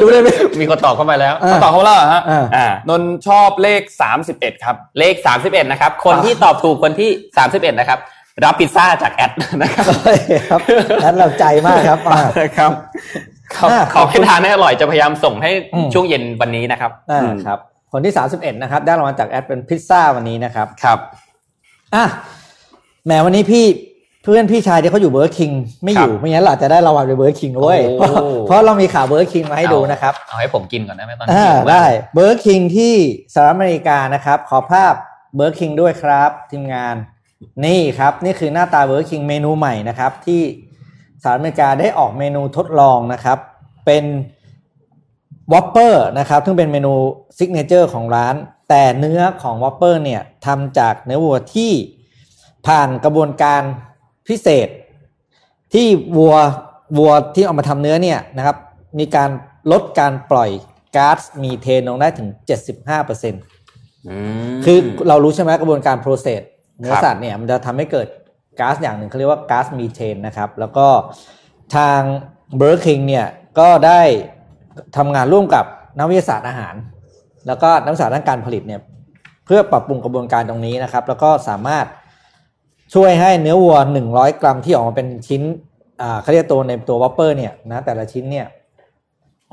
[0.00, 0.28] ดูได้ไหม
[0.60, 7.10] มีคนตอบเข้ามาแล้วอ่าเขาตอบเขาแล้วเหรอฮะอ่าอ่านนท์ชอบเลขสามสิบเอ็ดครับ เลข 31 นะครับ คนที่ตอบถูกคนที่
[7.46, 7.98] 31 นะครับ
[8.44, 9.32] รับพิซซ่าจากแอด
[9.62, 9.92] นะครับโอ
[10.26, 10.60] เคครับ
[11.04, 12.20] นั้นเราใจมากครับอ่า
[12.58, 12.72] ครับ
[13.70, 17.58] อ่าขอให้ทานให้อร่อยจะพยายามส่งให้อืมช่วงเย็นวันนี้นะครับอ่าอืมครับ
[17.92, 20.98] คนที่สามสิบเอ็ดนะครับ ได้รางวัลจากแอดเป็นพิซซ่าวันนี้นะครับครับ
[21.94, 22.04] อะ
[23.04, 25.50] แหมวันนี้พี่เพื่อนพี่ชายที่เขาอยู่เบอร์คิง
[25.84, 28.06] ไม่อยู่ครับไม่งั้นเราจะได้รางวัลไปเบอร์คิงด้วยโอ้
[28.46, 32.94] เพราะเรามีข่าวเบอร์คิงมาให้ดูนะครับ เอาให้ผมกินก่อนได้ไหมตอนนี้อ่าหิวมากได้เบอร์คิงที่
[33.34, 34.94] สหรัฐอเมริกานะครับ ขอภาพ
[35.36, 36.94] เบอร์คิงด้วยครับทีมงาน
[37.64, 40.40] นี่ครับ นี่คือหน้าตาเบอร์คิงเมนูใหม่นะครับ ที่
[41.22, 43.38] สหรัฐอเมริกาได้ออกเมนูทดลองนะครับ
[43.86, 44.04] เป็น
[45.52, 46.92] วอปเปอร์นะครับซึ่งเป็นเมนู
[47.38, 48.34] signature ของร้าน
[48.70, 51.72] แต่เนื้อของวอปเปอร์เนี่ยทำจากเนื้อวัวที่
[52.66, 53.62] ผ่านกระบวนการ
[54.28, 54.68] พิเศษ
[55.72, 56.36] ที่วัว
[56.98, 58.56] วัวที่เอามาทำเนื้อเนี่ยนะครับ
[58.98, 59.30] มีการ
[59.72, 60.50] ลดการปล่อย
[60.96, 62.28] ก๊าซมีเทนลงได้ถึง
[62.78, 63.34] 75%
[64.64, 66.42] คือเรารู้ใช่ไหมกระบวนการ process
[66.78, 68.08] เนื้อครับสัตว์เนี่ยมันจะทำให้เกิด
[68.60, 70.86] ก๊าซอย่างหนึ่งเขาเรียกว่าก๊าซมีเทนนะครับ แล้วก็
[71.76, 72.00] ทาง
[72.56, 73.26] เบอร์คิงเนี่ย
[73.58, 74.00] ก็ได้
[74.96, 75.64] ทำงานร่วมกับ
[75.98, 76.74] นักวิทยาศาสตร์อาหาร
[77.46, 78.80] แล้วก็นักวิทยาศาสตร์ด้านการผลิตเนี่ย
[79.46, 81.86] เพื่อปรับปรุงกระบวนการตรงนี้นะครับ แล้วก็สามารถ
[82.94, 83.76] ช่วยให้เนื้อวัว
[84.08, 85.42] 100 กรัมที่ออกมาเป็นชิ้น
[86.02, 88.46] อ่าเขาเรียกตัวในตัววอปเปอร์เนี่ยนะแต่ละชิ้นเนี่ย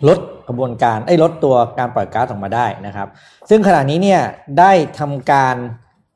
[0.07, 3.07] ลดกระบวนการไอ้ลดตัวการปล่อยก๊าซออกมาได้นะครับ
[3.49, 4.21] ซึ่งขณะนี้เนี่ย
[4.59, 5.55] ได้ทำการ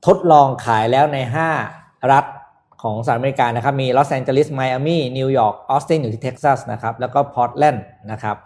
[0.08, 1.18] ทดลองขายแล้วใน
[1.66, 2.26] 5 รัฐ
[2.82, 8.38] ของสหรัฐอเมริกานะครับ มีลอสแองเจลิสไมอามีนิวยอร์กออสตินอยู่ที่เท็กซัสนะครับ แล้วก็พอร์ตแลนด์นะครับ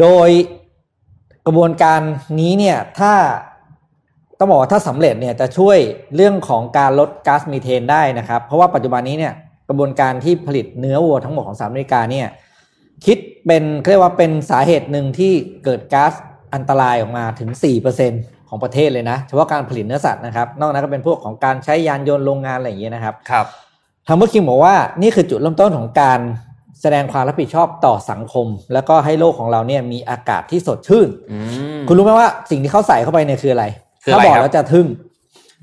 [0.00, 0.28] โดย
[1.46, 2.00] กระบวนการ
[2.40, 3.12] นี้เนี่ยถ้า
[4.42, 5.78] ต้องบอกว่าถ้าสำเร็จเนี่ยจะช่วย
[6.16, 9.32] เรื่องของการลดก๊าซมีเทนได้นะครับ เพราะว่าปัจจุบันนี้เนี่ย
[9.68, 12.26] กระบวนการที่ผลิตเนื้อวัวทั้งหมดของสหรัฐอเมริกาเนี่ย
[13.06, 15.32] คิดเป็นเรียกว่าเป็นสาเหตุหนึ่งที่
[15.64, 16.12] เกิดก๊าซ
[16.54, 17.50] อันตรายออกมาถึง
[18.00, 23.46] 4%ของประเทศเลยนะ เฉพาะการผลิตเนื้อสัตว์นะครับ นอกนั้นก็เป็นพวกของการใช้ยานยนต์โรงงานอะไรอย่างเงี้ยนะครับครับ
[24.06, 26.20] ทางเมื่อคิงบอกว่านี่คือจุดเริ่มต้นของการ
[26.80, 31.38] แสดงความรับผิดชอบต่อสังคม แล้วก็ให้โลกของเราเนี่ยมีอากาศที่สดชื่นอื
[31.78, 34.86] มคุณรู้ไหมว่าสิ่งที่เขาใส่เข้าไปเนี่ยคืออะไรคือ ถ้าอะไรบอกครับแล้วจะทึ่ง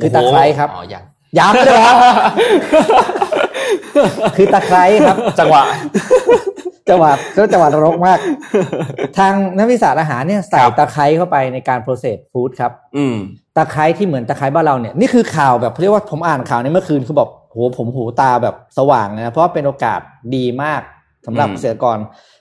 [0.01, 1.03] คือตะไคร้ครับอ๋อยัง
[1.37, 1.95] ย้ำเลยครับ
[4.37, 5.63] คือตะไคร้ครับ จังหวะ
[6.89, 8.19] จังหวัดก็จังหวัดนรกมาก
[9.17, 13.15] ทางนักวิชาศาสตร์อาหารเนี่ยใส่ครับตะไคร้เข้าไปในการ process food ครับ อืม
[13.57, 19.99] ตะไคร้ที่เหมือนตะไคร้บ้านเราเนี่ยนี่คือข่าวแบบเรียกว่าผมอ่านข่าวนี้เมื่อคืนคือแบบโหผมหูตาแบบสว่างเลยนะเพราะว่าเป็นโอกาส
[20.35, 20.81] ดีมาก
[21.25, 21.97] สำหรับอืมเกษตรกร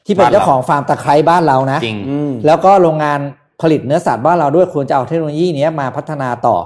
[0.07, 3.20] ที่เป็นบ้านเราเจ้าของฟาร์มตะไคร้บ้านเรานะจริงอืมแล้วก็โรงงาน
[3.62, 6.57] ผลิตเนื้อสัตว์บ้านเราด้วยควรจะเอาเทคโนโลยีเนี้ยมาพัฒนาต่อ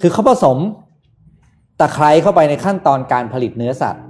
[0.00, 0.58] คือเขาผสม
[1.80, 4.02] ตะไคร้เข้าไปในขั้นตอนการผลิตเนื้อสัตว์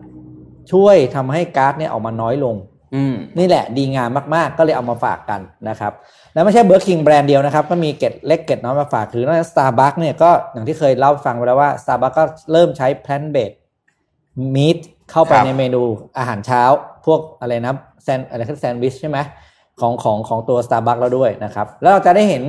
[0.73, 2.57] ช่วยทำให้ก๊าซเนี่ยออกมาน้อยลง
[2.95, 5.93] อืมนี่แหละดีงามมากๆ ก็เลยเอามาฝากกันนะครับ
[6.35, 13.57] แล้วไม่ใช่เบอร์คิงแบรนด์เดียวนะครับ ก็มีเกร็ดเล็กเกร็ดน้อยมาฝากคือนอกจากสตาร์บัคเนี่ยก็อย่างที่เคยเล่าให้ฟังไปแล้วว่าสตาร์บัคก็เริ่มใช้ plant based
[14.55, 14.79] meat
[15.11, 15.83] เข้าไปครับในเมนู
[16.19, 16.63] อาหารเช้า
[17.07, 17.75] พวกอะไรนะ
[18.05, 19.19] แซนอะไรคือแซนด์วิชใช่ไหม
[19.81, 22.45] ของของของตัว Starbucks แล้วด้วยนะครับ แล้วเราจะได้เห็น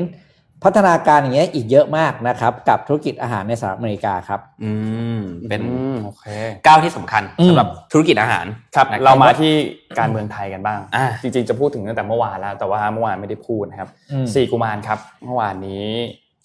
[0.66, 4.72] พัฒนาการอย่างเงี้ยอีกเยอะมากนะครับ กับธุรกิจอาหารในสหรัฐอเมริกาครับ อื
[5.20, 6.26] มเป็นอืมโอเค
[6.68, 9.54] ก้าวที่สำคัญอืมสำหรับธุรกิจอาหารครับนะเรามาที่
[10.00, 15.88] การเมืองไทยกันบ้างอ่าจริงๆจะพูดถึงตั้งแต่เมื่อวานแล้ว แต่ว่าเมื่อวานไม่ได้พูดนะครับอืมสี่กุมารครับ เมื่อวานนี้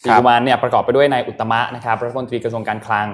[0.02, 3.08] คสี่รับกุมารเนี่ยประกอบไปด้วยนายอุตตมะนะครับรัฐมนตรีกระทรวงการคลัง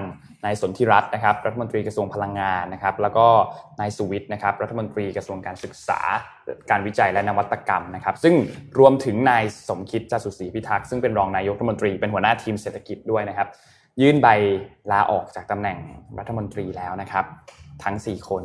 [0.45, 3.25] นายสนธิรัตน์นะครับ รัฐมนตรีกระทรวงพลังงานนะครับ แล้วก็
[3.79, 5.99] นายสุวิทย์นะครับ รัฐมนตรีกระทรวงการศึกษา
[6.69, 8.35] การวิจัยและนวัตกรรมนะครับ ซึ่ง
[8.79, 13.47] รวมถึงนายสมคิดจาสุศรีพิทักษ์ซึ่งเป็นรองนายกรัฐมนตรีเป็นหัวหน้าทีมเศรษฐกิจด้วยนะครับ
[14.01, 14.27] ยื่นใบ
[14.91, 15.77] ลาออกจากตำแหน่ง
[16.19, 17.25] รัฐมนตรีแล้วนะครับ
[17.83, 18.43] ทั้ง 4 คน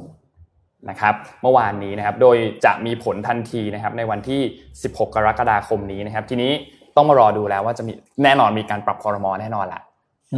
[0.91, 4.41] นะครับเมื่อวานนี้นะครับโดยจะมีผลทันทีนะครับในวันที่
[4.83, 6.53] 16 กรกฎาคมนี้นะครับ ทีนี้
[6.97, 7.93] ต้องมารอดูแล้วว่าจะมี
[8.25, 9.81] แน่นอนมีการปรับคอรมอแน่นอนละ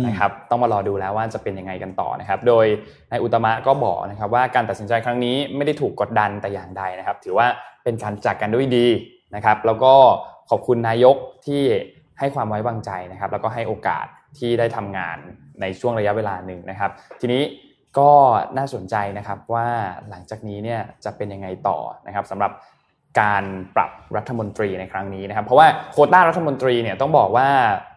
[0.06, 2.66] นะครับต้องมารอดูแล้วว่าจะเป็นยังไงกันต่อนะครับ โดย
[3.10, 7.46] นายอุตมะก็บอกนะครับว่าการตัดสินใจครั้งนี้ไม่ได้ถูกกดดันแต่อย่างใดนะครับ ถือว่า
[7.84, 8.86] เป็นการจากกันด้วยดี
[9.34, 9.92] นะครับ แล้วก็
[10.50, 11.16] ขอบคุณนายก
[11.46, 11.62] ที่
[12.18, 14.06] ให้ความไว้วางใจนะครับ แล้วก็ให้โอกาส
[14.38, 15.16] ที่ได้ทำงาน
[15.60, 17.42] ในช่วงระยะเวลาหนึ่งนะครับ ทีนี้
[17.98, 18.10] ก็
[18.56, 19.66] น่าสนใจนะครับว่า
[20.10, 22.52] หลังจากนี้เนี่ยจะเป็นยังไงต่อนะครับสำหรับ
[23.20, 23.44] การ
[23.76, 27.48] ปรับรัฐมนตรีในครั้งนี้นะครับ เพราะว่าโควต้ารัฐมนตรีเนี่ยต้องบอกว่า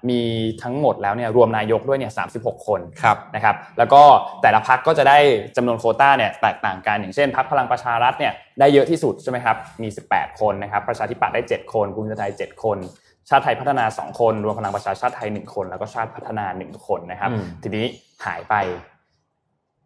[0.09, 0.21] มี
[0.63, 4.01] ทั้งหมดแล้วเนี่ยรวมนายกด้วยเนี่ย36คนครับนะครับ แล้วก็
[4.41, 5.17] แต่ละพักก็จะได้
[5.57, 12.77] จำนวนโควต้าเนี่ยแตกต่างกันอย่างเช่นพักพลังประชารัฐเนี่ยได้เยอะที่สุดใช่ไหมครับมี 18 คนนะครับ ประชาธิปัตย์ได้ 7 คนภูมิใจไทย7คน
[13.29, 17.85] ชาติไทยพัฒนา 2 คน รวมพลังประชาชาติไทย 1 คน แล้วก็ชาติพัฒนา 1 คนนะครับอืมทีนี้
[18.25, 18.55] หายไป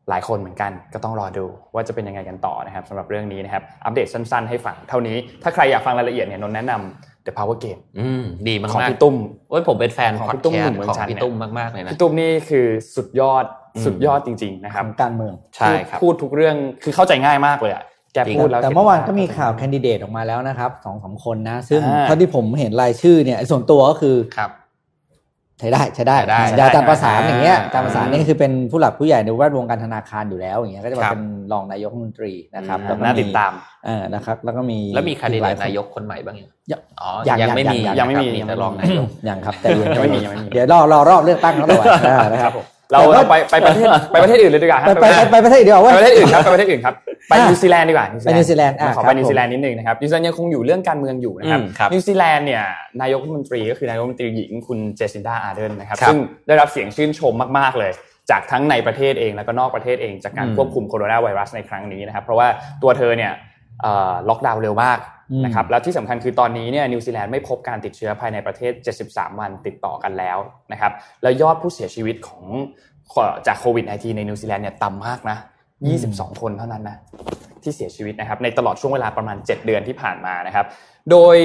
[0.09, 9.15] หลายคนเหมือนกันก็ต้องรอดูว่าจะเป็นยังไงกันต่อนะครับสำหรับเรื่องนี้นะครับอัปเดตสั้นๆ ให้ฟังเท่านี้ ถ้าใครอยากฟังรายละเอียดเนี่ยนนท์แนะนำ The Power Game อืมดีมากของๆพี่ตุ้ม
[9.49, 13.45] โอ้ยผมเป็นแฟนของพอดพี่ตุ้มแคหสนุ่มต์เมืองของจันทร์พี่ตุ้มมากๆเลยนะพี่ตุ้มนี่คือสุดยอด
[13.75, 17.83] อืมสุดยอดจริงๆนะครับของการเมืองใช่ครับพูดทุกเรื่องคือเข้าใจง่ายมากเลยอะ
[18.13, 24.51] แกพูดแล้วแต่เมื่อวานก็มีข่าวแคนดิเดตออกมาแล้วนะครับสองสามคนนะ ซึ่งอ่าเท่าที่ผมเห็นรายชื่อเนี่ยส่วนตัวก็คือครับ
[25.59, 26.17] ใช้ได้ใช้ได้
[26.49, 33.51] ใช้ได้เดี๋ยวอาจารย์ประสานอย่างเงี้ยอ่าอาจารย์ประสานนี่คือเป็นผู้หลักผู้ใหญ่ในแวดวงการธนาคารอยู่แล้วอย่างเงี้ยก็จะมาครับเป็นรองนายกรัฐมนตรีนะครับอืมแล้วก็น่าติดตาม
[33.85, 42.53] เออนะครับ แล้วก็มีแล้วมีค a ดิอีเดหลตคนนายกคนใหม่บ้างยังยังอ๋อยังยังไม่มียังยังไม่มีนะครับยังไม่มีแต่รองนายกยังครับแต่ยังไม่มียังไม่มีเดี๋ยวรอรอรอบเลือกตั้งเขาต่อไปอ่านะครับ
[42.91, 46.95] เราเราไปไปประเทศไปประเทศอื่นเลยดีกว่าคไปรับไปไปไปประเทศเดียวไปเว้ยประเทศอื่นครับไปประเทศอื่นครับ
[47.29, 52.63] ไปอะนิวซีแลนด์ดีกว่าไปนิวซีแลนด์อะขอครัไปบนิวซีแลนด์นิดนึงนะครับนิวซีแลนด์ยังคงอยู่เรื่องการเมืองอยู่นะครับอืมครับนิวซีแลนด์เนี่ย
[53.01, 56.17] นายกรัฐมนตรีก็คือนายกรัฐมนตรีหญิงคุณเจสินดาอาร์เดนนะครับครับซึ่ง
[56.47, 57.91] ได้รับเสียงชื่นชมมากๆเลย
[58.31, 62.47] จากทั้งในประเทศเองแล้วก็นอกประเทศเองจากการอืมควบคุมโคโรนาไวรัสในครั้งนี้นะครับเพราะว่า
[62.83, 63.31] ตัวเธอเนี่ย
[63.81, 65.14] เอ่อล็อกดาวน์เร็วมากอืม
[65.45, 68.73] นะครับแล้วที่สำคัญคือตอนนี้เนี่ยนิวซีแลนด์ไม่พบการติดเชื้อภายในประเทศ
[69.05, 70.37] 73 วันติดต่อกันแล้ว
[70.71, 70.91] นะครับ
[71.23, 72.43] แล้วยอดผู้เสียชีวิตของ
[73.47, 75.37] จากโควิด -19 ในนิวซีแลนด์เนี่ยต่ำมากนะ
[75.89, 76.97] 22 คนเท่านั้นนะ
[77.63, 80.65] ที่เสียชีวิตนะครับในตลอดช่วงเวลาประมาณ 7 เดือนที่ผ่านมานะครับ
[81.11, 81.37] โดย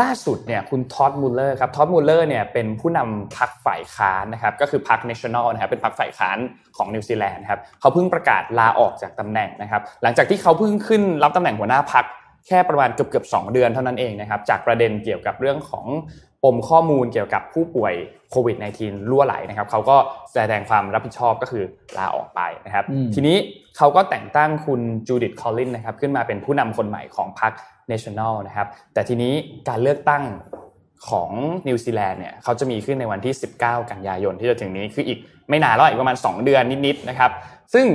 [0.00, 6.38] ล่าสุดเนี่ยคุณท็อดมูลเลอร์ครับท็อดมูลเลอร์เนี่ยเป็นผู้นำพรรคฝ่ายค้านนะครับก็คือพรรค National นะครับเป็นพรรคฝ่ายค้าน
[6.76, 12.04] ของนิวซีแลนด์ครับเขาเพิ่งประกาศลาออกจากตำแหน่งนะครับหลังจากที่เขาเพิ่งขึ้นรับตำแหน่งหัวหน้าพรรค
[12.50, 15.86] แค่ประมาณเกือบเกือบสองเดือนเท่านั้นเองนะครับจากประเด็นเกี่ยวกับเรื่องของ
[16.44, 17.94] ปมข้อมูลเกี่ยวกับผู้ป่วย
[18.30, 19.96] โควิด -19 รั่วไหลนะครับเขาก็
[20.32, 21.64] แสดงความรับผิดชอบก็คือ
[21.98, 23.36] ลาออกไปนะครับอืมทีนี้
[23.76, 27.52] เขาก็แต่งตั้งคุณจูดิตคอลลินนะครับขึ้นมาเป็นผู้นำคนใหม่ของพรรค
[27.90, 29.34] National นะครับ แต่ทีนี้
[29.68, 30.22] การเลือกตั้ง
[31.08, 31.30] ของ
[31.68, 37.30] นิวซีแลนด์เนี่ยเขาจะมีขึ้นในวันที่ 19 กันยายนที่จะถึงนี้คืออีกไม่นานแล้วอีกประมาณ 2 เดือนนิดๆนะครับ
[37.74, 37.86] ซึ่ง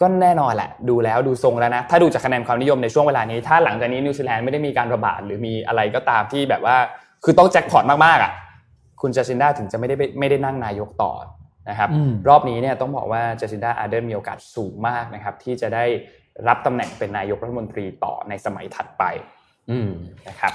[0.00, 6.76] ก็แน่นอนแหละดูแล้วดูทรงแล้วนะ ถ้าดูจากคะแนนความนิยมในช่วงเวลานี้ ถ้าหลังจากนี้นิวซีแลนด์ไม่ได้มีการระบาดหรือมีอะไรก็ตามที่แบบว่า
[7.24, 8.32] คือต้องแจ็คพอตมากๆอะ
[9.02, 11.12] คุณจาซินดาถึงจะไม่ได้ไม่ได้นั่งนายกต่อ
[11.68, 15.84] นะครับอืมรอบนี้เนี่ยต้องบอกว่าเจสินดาอาร์เดนมีโอกาสสูงมากนะครับ ที่จะได้
[16.48, 19.04] รับตำแหน่งเป็นนายกรัฐมนตรีต่อในสมัยถัดไป
[19.70, 19.90] อืม
[20.28, 20.52] นะครับ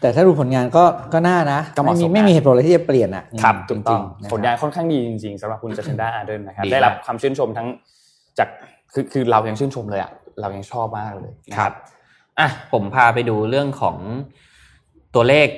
[0.00, 7.68] แต่ถ้าดูผลงานก็ก็น่านะก็เหมาะไม่สมีมไม่มีเหตุผลอะไรที่จะเปลี่ยนอะครับจถูริกต้องๆนะครับผลงานค่อนข้างดีจริงๆสำหรับคุณเจสินดาอาร์เดนนะครับดีได้รับมากความชื่นชมทั้ง
[8.38, 8.48] จาก
[8.94, 11.58] คือคือเรายังชื่นชมเลยอะเรายังชอบมากเลยนะ
[12.38, 13.96] อะผมพาไปดูเรื่องของ
[15.14, 15.48] ตัวเลข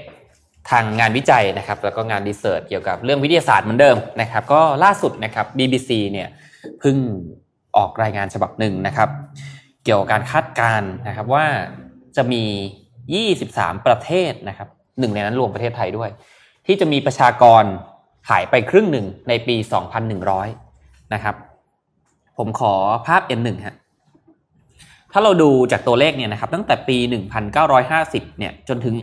[0.70, 6.28] ทางงานวิจัยนะครับ แล้วก็งานรีเสิร์ชเกี่ยวกับเรื่องวิทยาศาสตร์เหมือนเดิมนะครับ ก็ล่าสุดนะครับ BBC เนี่ย
[6.80, 6.96] เพิ่ง
[7.76, 9.08] ออกรายงานฉบับหนึ่งนะครับ
[9.84, 11.44] เกี่ยวกับการคาดการณ์นะครับว่า
[12.16, 12.42] จะมี
[13.34, 14.68] 23 ประเทศนะครับ
[15.00, 16.10] หนึ่งในนั้นรวมประเทศไทยด้วย
[16.66, 17.64] ที่จะมีประชากร
[18.30, 19.56] หายไปครึ่งหนึ่งในปี
[20.34, 21.34] 2,100 นะครับ
[22.38, 22.72] ผมขอ
[23.06, 23.76] ภาพ N1 ฮะ
[25.12, 26.96] ถ้าเราดูจากตัวเลขเนี่ยนะครับ ตั้งแต่ปี
[27.68, 28.94] 1950 เนี่ยจนถึง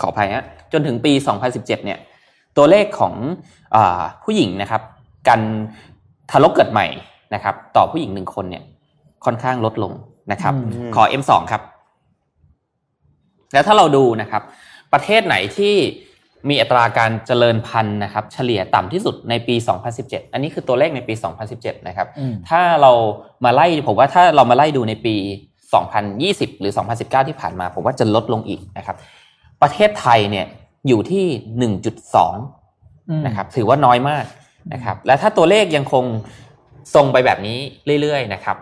[0.00, 1.12] ขออภัยฮะจนถึงปี
[1.42, 1.98] 2017 เนี่ย
[2.56, 3.14] ตัวเลขของ
[3.74, 4.82] อาผู้หญิงนะครับ
[5.28, 5.40] การ
[6.30, 6.86] ทารกเกิดใหม่
[7.34, 8.62] นะครับ ต่อผู้หญิงหนึ่งคนเนี่ย
[9.24, 9.92] ค่อนข้างลดลง
[10.32, 11.62] นะครับอืมขอ M2 ครับ
[13.52, 14.42] แล้วถ้าเราดูนะครับ
[14.92, 15.74] ประเทศไหนที่
[16.48, 19.54] มีอัตราการเจริญพันธุ์นะครับเฉลี่ยต่ำที่สุดในปี
[19.94, 21.14] 2017 อันนี้คือตัวเลขในปี
[21.50, 22.92] 2017 นะครับอืมถ้าเรา
[23.44, 25.14] มาไล่ผมว่าถ้าเรามาไล่ดูในปี
[25.88, 28.96] 2020 หรือ 2019 ที่ผ่านมา ผมว่าจะลดลงอีกนะครับ
[29.62, 30.46] ประเทศไทยเนี่ย
[30.88, 31.24] อยู่ที่
[31.88, 34.24] 1.2อืมนะครับ ถือว่าน้อยมาก
[34.72, 36.04] นะครับ และถ้าตัวเลขยังคง
[36.94, 37.58] ทรงไปแบบนี้
[38.00, 38.56] เรื่อยๆนะครับ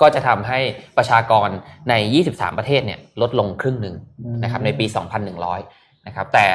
[0.00, 0.58] ก็จะทำให้
[0.96, 1.48] ประชากร
[1.88, 1.94] ใน
[2.26, 3.94] 23 ประเทศเนี่ยลดลงครึ่งหนึ่ง
[4.42, 4.86] นะครับในปี
[5.52, 6.46] 2,100 นะครับ แต่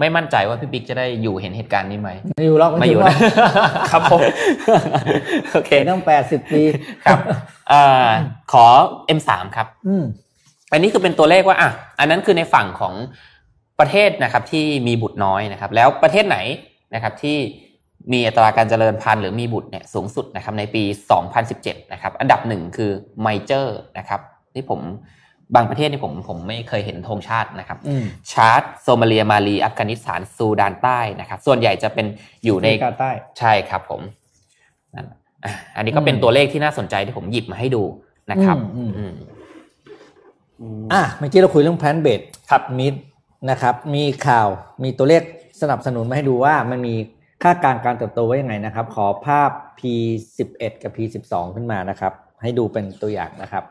[0.00, 3.18] ไม่มั่นใจว่าพี่บิ๊กจะได้อยู่เห็นเหตุการณ์นี้ไหมไม่อยู่หรอกไม่อยู่หรนะก
[3.90, 4.20] ครับผม
[5.52, 6.62] โอเคต้องแปดสิบปี
[7.04, 7.18] ครับ
[7.72, 8.10] อ่า
[8.52, 8.66] ขอ
[9.18, 10.04] M3 ครับอืม
[10.72, 12.94] อันนี้คือเป็นตัวเลขว่าอะอันนั้นคือในฝั่งของ
[13.80, 16.38] ประเทศนะครับที่มีบุตรน้อยนะครับ แล้วประเทศไหน
[16.94, 17.38] นะครับที่
[18.12, 20.82] มีอัตราการเจริญพันธุ์หรือมีบุตรเนี่ยสูงสุดนะครับในปี
[21.38, 22.90] 2017 นะครับ อันดับหนึ่งคือ
[23.22, 24.20] ไนเจอร์นะครับ
[24.54, 24.80] ที่ผม
[25.54, 32.06] บางประเทศนี่ผมผมไม่เคยเห็นธงชาตินะครับอืมชาร์ตโซมาเลียมาลีอัฟกานิสถานซูดานใต้นะครับ ส่วนใหญ่จะเป็น
[32.44, 34.00] อยู่ในอเมริกาใต้ใช่ครับผม
[34.94, 35.06] นั่น
[35.44, 37.82] อะอันนี้ก็เป็นอืมตัวเลขที่น่าสนใจที่ผมหยิบมาให้ดู
[38.30, 39.12] นะครับอืมอืม
[40.60, 42.94] อืมอะเมื่อกี้เราคุยเรื่อง plant based ครับมิด
[43.50, 44.48] นะครับ มีข่าว
[44.82, 45.22] มีตัวเลข
[45.60, 46.94] สนับสนุนมาให้ดูว่ามันมี
[47.42, 53.64] ค่าการการเติบโตไว้ยังไงนะครับ ขอภาพ P11 กับ P12 ขึ้นมานะครับ ให้ดูเป็นตัวอย่างนะครับ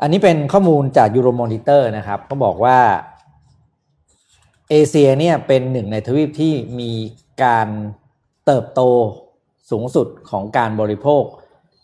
[0.00, 2.78] อันนี้เป็นข้อมูลจาก Euromonitor นะครับเขาบอกว่า
[4.70, 6.92] เอเชียเนี่ยเป็นหนึ่งในทวีปที่มี
[7.44, 7.68] การ
[8.46, 8.80] เติบโต
[9.70, 11.22] สูงสุดของการบริโภค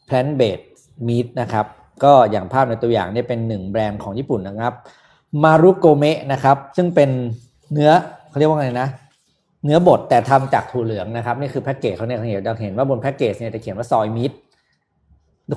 [0.08, 0.66] plant based
[1.06, 1.66] meat นะครับ
[2.04, 4.74] ก็อย่างภาพในตัวอย่างเนี่ยเป็นหนึ่งแบรนด์ของญี่ปุ่นนะครับ
[5.44, 7.10] มารุโกเมะนะครับซึ่งเป็น
[7.72, 7.90] เนื้อ
[8.28, 8.88] เขาเรียกว่าไงนะ
[9.64, 14.32] เนื้อบดแต่ทำจากถั่วเหลืองนะครับนี่คือแพ็กเกจเขาเนี่ยเขาเห็นเราเห็นว่าบนแพ็กเกจเนี่ยจะเขียนว่าซอยมิต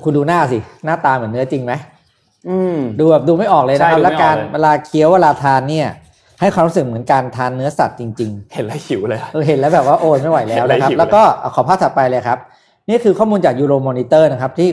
[0.04, 1.72] คุณดูหน้าสิ หน้าตาเหมือนเนื้อจริงไหม
[2.98, 5.88] ดูแบบดูไม่ออกเลยนะครับใช่ดูไม่แล้วการออกเลยเวลาเคี้ยวเวลาทานเนี่ย
[6.40, 11.22] ให้ความรู้สึกเหมือนการทานเนื้อสัตว์จริงเห็นแล้วหิวเลยๆเออเห็นแล้วแบบว่าโอนไม่ไหวแล้วนะครับเห็นแล้วหิวแล้วก็
[11.54, 12.38] ขอภาพถัดไปเลยครับ
[12.88, 14.68] นี่คือข้อมูลจาก Euromonitor นะครับ ที่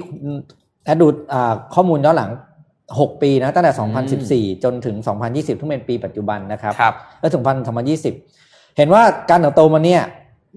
[0.86, 2.32] แอดดูอ่าข้อมูลย้อนหลัง
[2.80, 4.95] 6 ปีนะตั้งแต่ 2014 จนถึง
[5.26, 8.13] 2020ที่เป็นปีปัจจุบันนะครับครับแล้วถึงพันสองพันยี่สิบ
[8.78, 10.01] เห็นว่าการเติบโตมาเนี่ย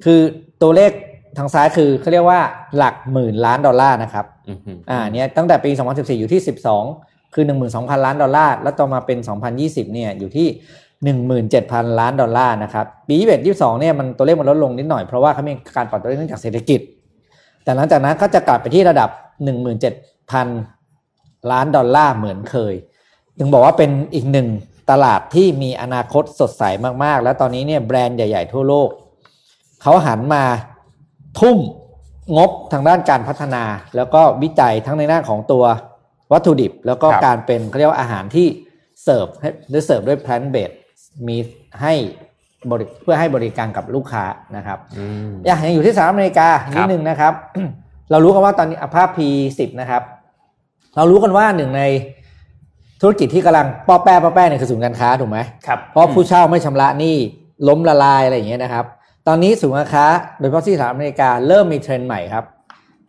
[0.05, 0.21] คือ
[0.63, 0.91] ตัวเลข
[1.39, 2.41] ทางซ้ายคือเขาเรียกว่า
[2.77, 6.41] หลักหมื่นล้านดอลลาร์นะครับอืมฮึอ่าเนี่ยตั้งแต่ปี 2014 อยู่ที่
[6.87, 9.19] 12 คือ 12,000 ล้านดอลลาร์ แล้วต่อมาเป็น
[9.57, 10.49] 2020 เนี่ยอยู่ที่
[11.25, 16.81] 17,000 ล้านดอลลาร์นะครับ ปี 21 22 เนี่ยมันตัวเลขมันลดลงนิดหน่อย เพราะว่าเขามีการปรับตัวเลขเนื่องจากเศรษฐกิจ
[17.65, 19.11] แต่หลังจากนั้นก็จะกลับไปที่ระดับ
[20.71, 22.75] 17,000 ล้านดอลลาร์เหมือนเคย
[23.39, 24.49] ถึงบอกว่าเป็นอีกหนึ่ง
[24.91, 26.63] ตลาดที่มีอนาคตสดใส
[27.05, 28.89] มากๆ แล้วตอนนี้เนี่ยแบรนด์ใหญ่ ๆ ทั่วโลก
[29.83, 30.45] เขาหันมา
[31.39, 31.59] ทุ่ม
[32.37, 33.65] งบทางด้านการพัฒนา
[33.97, 35.65] แล้วก็วิจัยทั้งในด้านของตัว
[36.33, 38.47] วัตถุดิบ แล้วก็ครับ การเป็นเขาเรียกว่าอาหารที่
[39.03, 40.77] เสิร์ฟให้หรือเสิร์ฟด้วย plant based
[41.27, 41.37] มี
[41.83, 41.95] ให้
[42.71, 44.25] บริเพื่อให้บริการกับลูกค้า
[44.57, 47.33] นะครับ อืม อย่างยังอยู่ที่สหรัฐอเมริกาครันิบดนึงนะครับ
[48.11, 50.03] เรารู้กันว่าตอนนี้อะภาพ P10 นะครับ
[50.97, 51.83] เรารู้กันว่าหนึ่งใน
[53.01, 57.17] ธุรกิจที่กำลังป้อแป้ป้อแป้เนี่ยคือศูนย์การค้าถูกไหมครับ เพราะผู้เช่าไม่ชำระหนี้
[57.69, 58.85] ล้มละลายอะไรอย่างเงี้ยนะครับ
[59.29, 60.07] ตอนนี้ศูนย์การค้า
[60.39, 62.45] โดยเฉพาะที่สหรัฐอเมริกาเริ่มมีเทรนด์ใหม่ครับ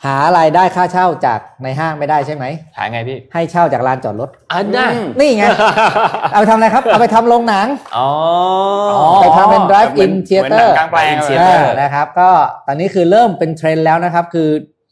[0.05, 2.45] หารายได้ค่าเช่าจากในห้างไม่ได้ใช่ไหม
[2.77, 5.45] หายไงพี่ ให้เช่าจากลานจอดรถ อันน่ะอืมนี่ไง
[6.31, 7.67] เอาไปทำอะไรครับ เอาไปทำโรงหนัง
[7.97, 8.09] อ๋อ
[9.21, 12.29] ไปทำเป็น drive in เหมือนหนั theater งกลางแปลง drive in เลย theater อ่านะครับ ก็
[12.67, 14.47] ตอนนี้คือเริ่มเป็นเทรนด์แล้วนะครับ คือ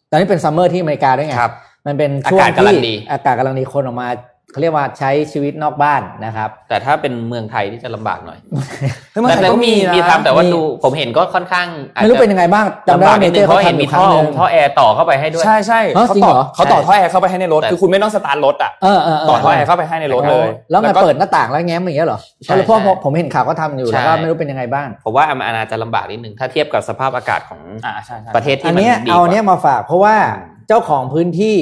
[0.09, 1.53] ตอนนี้เป็นซัมเมอร์ที่อเมริกาด้วยไง ครับ
[1.88, 4.07] มันเป็นช่วงอากาศกำลัที่งดี อากาศกำลังดีคนออกมา
[4.51, 8.39] เขาเรียกว่าใช้ชีวิตนอกบ้านนะครับ แต่ถ้าเป็นเมืองไทยที่จะลำบากหน่อย
[9.11, 31.57] เฮ้ยเมืองแต่ไทยแต่ก็ก็มีมีนะมีทำแต่ว่ามีดูผมเห็นก็ค่อนข้างอาจไม่รู้จะเป็นยังไงบ้างจำลำได้บากว่าเมนิดเจนึองร์เพราะเขาเห็นทำอมียู่คท่รั้องหนึ่งท่อแอร์ต่อเข้าไปให้ด้วยใช่ใช่อ๋อเขาจริงต่อเหรอเขาต่อใช่ท่อแอร์เข้าไปให้ในรถแต่คือคุณไม่ต้องสตาร์ทรถอะเออเออเออต่อท่อแอร์เข้าไปให้ในรถเลย แล้วไงก็เปิดหน้าต่างแล้วแง้มอย่างเงี้ยเหรอใช่เพราะใช่ผมเห็นข่าวก็ทำอยู่ใช่แล้วก็ไม่รู้เป็นยังไงบ้างผมว่ามันอาจจะลำบากนิดนึงถ้าเทียบกับสภาพอากาศของอ่าใช่ใช่ประเทศที่อันมันเนี้ยดีเอากอันเนี้ยว่ามาฝากเพราะว่าอืมเจ้าของพื้นที่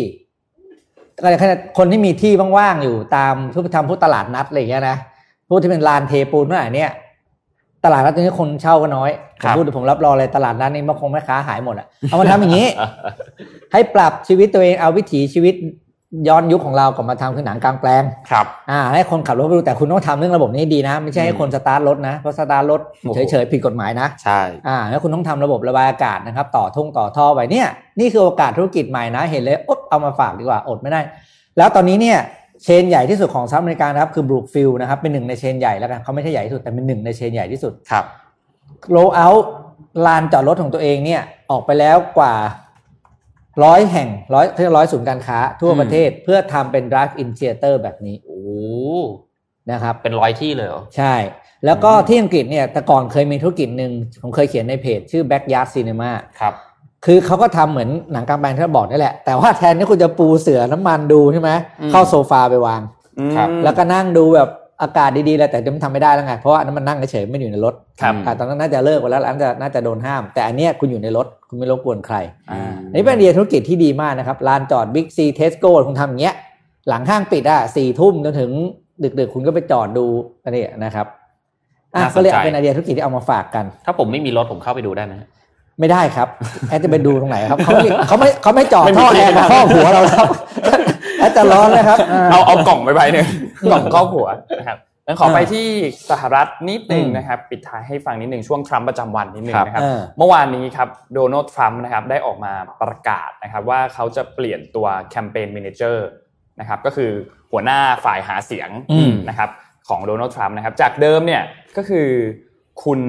[1.77, 4.97] คนที่มีที่ว่างๆอยู่ตามทุกทำพวกตลาดนัดอะไรอย่างเงี้ยนะ
[5.47, 6.91] พวกที่เป็นลานเทปูนเมื่อไหร่เนี่ย
[7.85, 9.11] ตลาดนัดตรงนี้คนเช่าก็น้อย
[9.41, 12.67] ผมพูดผมรับรองเลยตลาดนัดนี้มันคงไม่ค้าหายหมดอะเอามาทำอย่างนี้
[13.73, 15.53] ให้ปรับชีวิตตัวเองเอาวิถีชีวิต
[16.27, 27.67] ย้อนยุคของเรากลับมาทำคือหนังกลางแปลง ครับอ่าให้คนขับรถไปดูแต่คุณต้องทำเรื่องระบบนี้ดีนะ ไม่ใช่ให้คนสตาร์ทรถนะ เพราะสตาร์ทรถโอ้โหเฉยๆผิดกฎหมายนะ ใช่อ่าแล้วคุณต้องทำระบบระบายอากาศนะครับ ต่อทุ่งต่อท่อไปเนี่ย
[27.99, 31.01] นี่คือโอกาสธุรกิจใหม่นะ เห็นเลยอ๊บเอามาฝากดีกว่าอดไม่ได้
[31.57, 32.17] แล้วตอนนี้เนี่ย
[32.63, 38.05] chain ใหญ่ที่สุดของสหรัฐอเมริกานะครับคือ Brookfield นะครับเป็นหนึ่งใน chain ใหญ่แล้วกันเขาไม่ใช่ใหญ่ที่สุดแต่เป็นหนึ่งใน chain ใหญ่ที่สุดครับ
[38.91, 39.27] โรเอา
[40.05, 42.33] ลานจอดรถของตัวเองเนี่ยออกไปแล้วกว่า
[43.63, 44.45] ร้อยแห่งร้อย
[44.75, 48.43] ร้อยศูนย์การค้าทั่วประเทศเพื่อทำเป็น drive in theater แบบนี้โอ้
[49.71, 51.13] นะครับเป็นร้อยที่เลยเหรอ ใช่
[51.65, 53.91] แล้วก็ที่อังกฤษเนี่ยแต่ก่อนเคยมีธุรกิจหนึ่ง
[54.21, 56.53] ผมเคยเขียนในเพจ ชื่อ Backyard Cinema ครับ
[57.05, 61.51] คือเขาก็ทำเหมือนหนังกลางแปลงที่เราบอกนี่แหละ แต่ว่าแทนที่คุณจะปูเสือน้ำมันดูใช่ไหม
[61.81, 62.81] อืมเข้าโซฟาไปวาง
[63.35, 64.49] ครับอืมแล้วก็นั่งดูแบบ
[64.81, 72.15] อากาศดีๆแล้วแต่มันทำไม่ได้แล้วไงเพราะว่าอันนั้นมันนั่งเฉยๆไม่ได้อยู่ในรถครับอ่าตอนนั้นน่าจะเลิกไปแล้วน่าจะน่าจะโดนห้าม แต่อันเนี้ยคุณอยู่ในรถคุณไม่รบกวนใคร
[72.51, 76.35] อ่าอันนี้เป็นไอเดียธุรกิจที่ดีมากนะครับลานจอดบิ๊กซีเทสโก้คุณทำอย่างเงี้ย
[76.89, 78.51] หลังห้างปิดอะสี่ทุ่มจนถึง
[79.19, 80.05] ดึกๆ คุณก็ไปจอดดู
[80.43, 81.05] อันนี้นะครับ
[81.95, 85.13] อะน่าสนใจก็เลยเป็นไอเดียธุรกิจที่เอามาฝากกัน ถ้าผมไม่มีรถผมเข้าไปดูได้ไหม
[85.79, 86.27] ไม่ได้ครับ
[86.69, 90.27] แอดจะไปดูตรงไหนครับเขาไม่เขาไม่เขาไม่จอดไม่มีท่อแอร์ที่กับนั่งข้อหัวเราครับ
[90.63, 90.81] แอด
[91.35, 93.27] จะร้อนเลยครับอ่าเอาเอากล่องไปใบหนึ่ง
[93.71, 94.27] กล่องครอบหัว
[94.59, 95.65] นะครับงั้นขอไปที่
[96.09, 106.07] สหรัฐนิดนึงอืมนะครับ ปิดท้ายให้ฟังนิดนึงช่วงทรัมป์ประจำวันนิดนึงครับนะครับเออเมื่อวานนี้ครับโดนัลด์ทรัมป์นะครับได้ออกมาประกาศนะครับว่าเขาจะเปลี่ยนตัวแคมเปญ m ม n เจอร์
[106.59, 107.11] นะครับก็คือ
[107.51, 109.49] หัวหน้าฝ่ายหาเสียงอืมนะครับ
[109.89, 111.43] ของโดนัลด์ทรัมป์นะครับ จากเดิมเนี่ย
[111.77, 112.07] ก็คือ
[112.83, 113.01] คุณ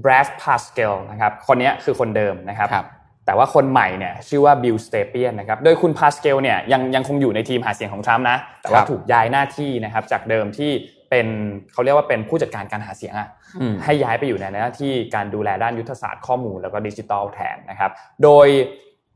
[0.00, 2.86] แบรดพาสเกลนะครับคนเนี้ยคือคนเดิมนะครับครับ
[3.26, 10.70] แต่ว่าคนใหม่เนี่ยชื่อว่าบิลสเตเปียนนะครับโดยคุณพาสเกลเนี่ยยังยังคงอยู่ในทีมหาเสียงของทรัมป์นะแต่ว่าครับถูกย้ายหน้าที่นะครับจากเดิมที่
[11.10, 11.26] เป็น
[11.72, 13.28] เขาเรียกว่าเป็นผู้จัดการการหาเสียงอะ
[13.60, 17.90] อืมให้ย้ายไปอยู่ในหน้าที่การดูแลด้านยุทธศาสตร์ข้อมูลแล้วก็ดิจิทัลแทนนะครับ
[18.22, 18.48] โดย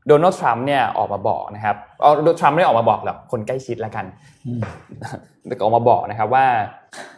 [0.07, 4.05] โดนัลด์ทรัมป์เนี่ยออกมาบอกนะครับเอาโดนัลด์ทรัมป์ไม่ได้ออกมาบอกหรอกคนใกล้ชิดละกัน
[4.45, 4.61] อืม
[5.47, 6.45] แต่ก็ออกมาบอกนะครับว่า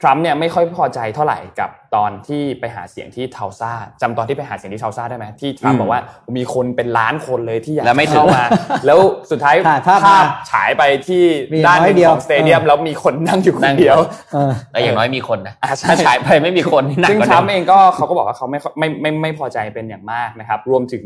[0.01, 3.71] ทรัมป์เนี่ยไม่ค่อยพอใจเท่าไหร่กับตอนที่ไปหาเสียงที่เทาซา
[4.01, 6.01] จำตอนที่ไปหาเสียงที่เทาซาได้ไหมที่ทรัมอืป์มบอกว่า
[6.37, 8.45] มีคนเป็นล้านคนเลยที่อยากแล้วไม่ถึงเข้ามา
[8.85, 8.99] แล้ว
[9.31, 10.19] สุดท้ายถ่ายภาพมา
[10.51, 11.23] ฉายไปที่
[11.53, 13.97] มีด้านหน้นึ่อยงเดียวของสเตเดียมเออแล้วมีคนนั่งอยู่คนั่นงเดียว
[14.33, 21.05] เออแต่อย่างน้อยมีคนนะอ่าใช่ถ้าฉายไปไม่มีคนนี่หนักซึ่งกว่าทรัเดิมมป์เองก็เขาก็บอกว่าเขาไม่ไม่ไม่ไม่พอใจเป็นอย่างมากนะครับ รวมถึง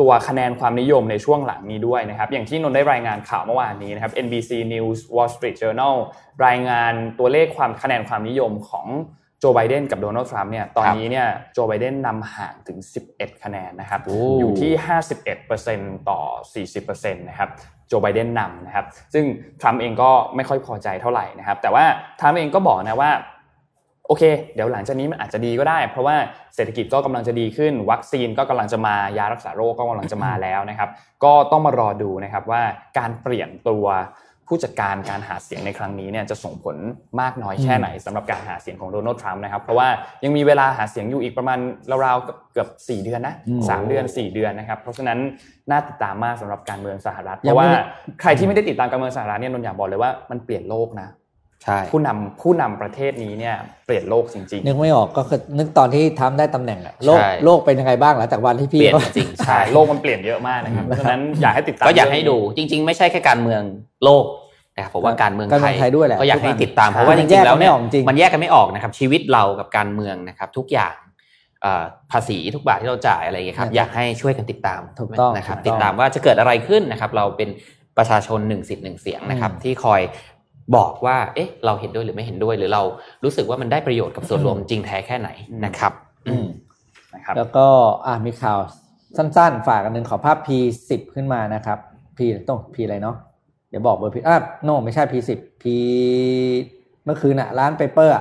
[0.00, 5.96] ตัวคะแนนความนิยมในช่วงหลังนี้ด้วยนะครับ อย่างที่นนท์ได้รายงานข่าวเมื่อวานนี้นะครับ NBC News Wall Street Journal
[6.46, 8.86] รายงานตัวเลขความคะแนนความนิยมของ
[9.40, 12.78] โจไบเดนกับโดนัลด์ทรัมป์เนี่ยตอนนี้เนี่ยโจไบเดนนำห่างถึง
[13.10, 14.00] 11 คะแนนนะครับ
[14.38, 14.72] อยู่ที่
[15.40, 16.20] 51%ต่อ
[16.66, 17.50] 40%นะครับ
[17.88, 19.24] โจไบเดนนำนะครับซึ่ง
[19.60, 21.84] ทรัมป์เองก็ไม่ค่อยพอใจเท่าไหร่นะครับแต่ว่า
[22.20, 23.10] ทรัมป์เองก็บอกนะว่า
[24.06, 24.22] โอเค
[24.54, 26.16] เดี๋ยวหลังจากนี้มันอาจจะดีก็ได้ เพราะว่า
[26.54, 30.88] เศรษฐกิจก็กำลังจะดีขึ้น วัคซีนก็กำลังจะมายารักษาโรคก็กำลังจะมาแล้วนะครับ
[31.24, 32.62] ก็ต้องมารอดูนะครับว่า
[32.98, 33.86] การเปลี่ยนตัว
[34.48, 36.76] ผู้จัดการการหาเสียงในครั้งนี้เนี่ยจะส่งผล
[37.20, 39.88] มากน้อยแค่ไหนสำหรับการหาเสียงของโดนัลด์ทรัมป์นะครับเพราะว่า
[40.24, 41.58] ยังมีเวลาหาเสียงอยู่อีกประมาณ
[42.04, 43.34] ราวๆเกือบ4 เดือนนะ
[43.68, 45.18] สามเดือน 4 เดือนนะครับเพราะฉะนั้น
[45.70, 47.68] น่าติดตามมากสำหรับการเมืองสหรัฐเพราะว่า
[48.20, 51.21] ใครที่ไม่ได้ติดตามการเมืองสหรัฐเนี่ยนนอยากบอกเลยว่ามันเปลี่ยนโลกนะใช่
[51.90, 53.56] ผู้นำผู้นำประเทศนี้เนี่ย
[53.86, 63.62] เปลี่ยนโลกจริงนึกไม่ออกก็คือนึกตอนที่ทำได้ตำแหน่งอะโลกโลกเป็นยังไงบ้างหลังจากวันที่เปพี่ลี่ยนเขาจริงๆใช่โลกมันเปลี่ยนเยอะมากนะครับเพราะฉะนั้นอยากให้ติดตามก็อยากให้ดูจริง ๆ ไม่ใช่แค่การเมือง
[64.04, 64.24] โลก
[64.76, 70.94] นะครับผมว่าการเมืองการเมืองไทยด้วยแหละก็อยากให้ติดตามใช่เพราะว่าจริงๆแล้วเนี่ยแยกกันไม่ออกจริงมันแยกกันไม่ออกนะครับชีวิตเรากับการเมืองนะครับทุกอย่าง
[71.62, 77.48] เอ่อภาษีทุกบาทที่เราจ่ายอะไรอย่างเงี้ยครับอยากให้ช่วยกันติดตามถูกต้องนะครับถูกต้องติดตามว่าจะเกิดอะไรขึ้นนะครับเราเป็น
[77.98, 80.00] ประชาชนหนึ่งสิทธิ์หนึ่งเสียงนะครับอืมที่คอย
[80.76, 82.82] บอกว่า เอ๊ะ เราเห็นด้วยหรือไม่เห็นด้วย หรือเรา
[83.24, 85.28] รู้สึกว่ามันได้ประโยชน์กับส่วนรวมจริงแท้แค่ไหน
[85.64, 85.92] นะครับ
[86.28, 86.46] อืม
[87.14, 87.66] นะครับ แล้วก็
[88.06, 88.58] อ่ามีข่าว
[89.16, 91.78] สั้น ๆ ฝากอันหนึ่งขอภาพ P10 ขึ้นมานะครับ
[92.16, 93.16] P ต้อง P อะไรเนาะ
[93.70, 95.30] เดี๋ยวบอกเบอร์ P อะโนไม่ใช่ P10
[95.62, 95.64] P
[97.04, 98.14] เมื่อคืนอะร้านเปเปอร์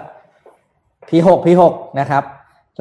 [1.10, 1.62] P6 P6
[2.00, 2.24] นะครับ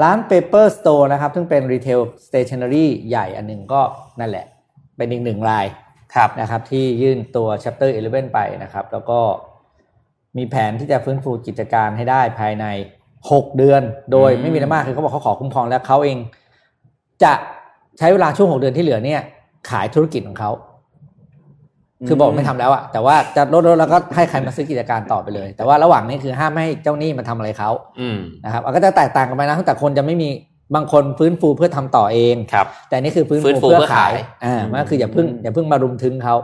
[0.02, 3.82] ร้าน Paper Store นะครับ ซึ่งเป็น Retail Stationery ใหญ่อันหนึ่งก็
[4.20, 4.46] นั่นแหละ
[4.96, 5.66] เป็นอีกหนึ่งราย
[6.14, 9.20] ครับนะครับที่ยื่นตัว chapter 11 ไปนะครับ แล้วก็
[10.38, 12.66] มีแผนที่จะฟื้นฟูกิจการให้ได้ภายใน
[13.10, 16.16] 6 เดือน โดยอืมไม่มีอะไรมากคือเขาบอกเขาขอคุ้มครองแล้วเขาเอง
[17.22, 17.32] จะ
[17.98, 19.20] ใช้เวลาช่วง 6 เดือนที่เหลือเนี่ย
[19.70, 20.50] ขายธุรกิจของเขา
[22.08, 27.70] คือบอกไม่ทำแล้วอะแต่ว่าจะลดลดแล้วก็ให้ใครมาซื้อกิจการต่อไปเลย แต่ว่าระหว่างนี้คือห้ามไม่ให้เจ้าหนี้มาทำอะไรเขา
[28.00, 30.28] อืมนะครับอะก็จะแตกต่างกันไปนะแต่คนจะไม่มี
[30.74, 34.14] บางคนฟื้นฟูเพื่อทำต่อเองครับ แต่นี่คือฟื้นฟื้นฟูฟูเพื่อเพื่อขาขายย
[34.44, 36.34] อ่ามันก็คืออย่าเพิ่งอย่าเพิ่งมารุมทึงเขา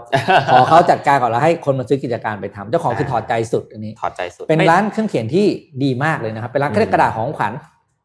[0.53, 5.47] ขอเขาจัดการก่อนแล้วให้คนมาซื้อกิจการไปทำเจ้าของคือถอดใจสุดอันนี้ถอดใจสุดเป็นไม่ร้านเครื่องเขียนที่
[5.85, 7.53] ดีมากเลยนะครับเป็นร้านอืมเครื่องกระดาษของขวัญ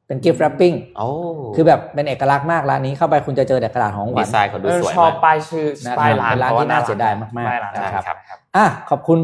[0.07, 1.07] เป็นกิฟต์แรปปิ้งโอ้
[1.55, 9.19] คือแบบเป็นเอกลักษณ์มากร้านนี้เข้าไปคุณจะเจอแต่กระดาษของขวัดีญไซน์เขาดูเออสวยชอบมากป้ายชื่อนะป้ายร้านเป็นร้านพะว่ที่น่าเสียดายมากๆป้ายร้านนะครับครับอะขอบคุณ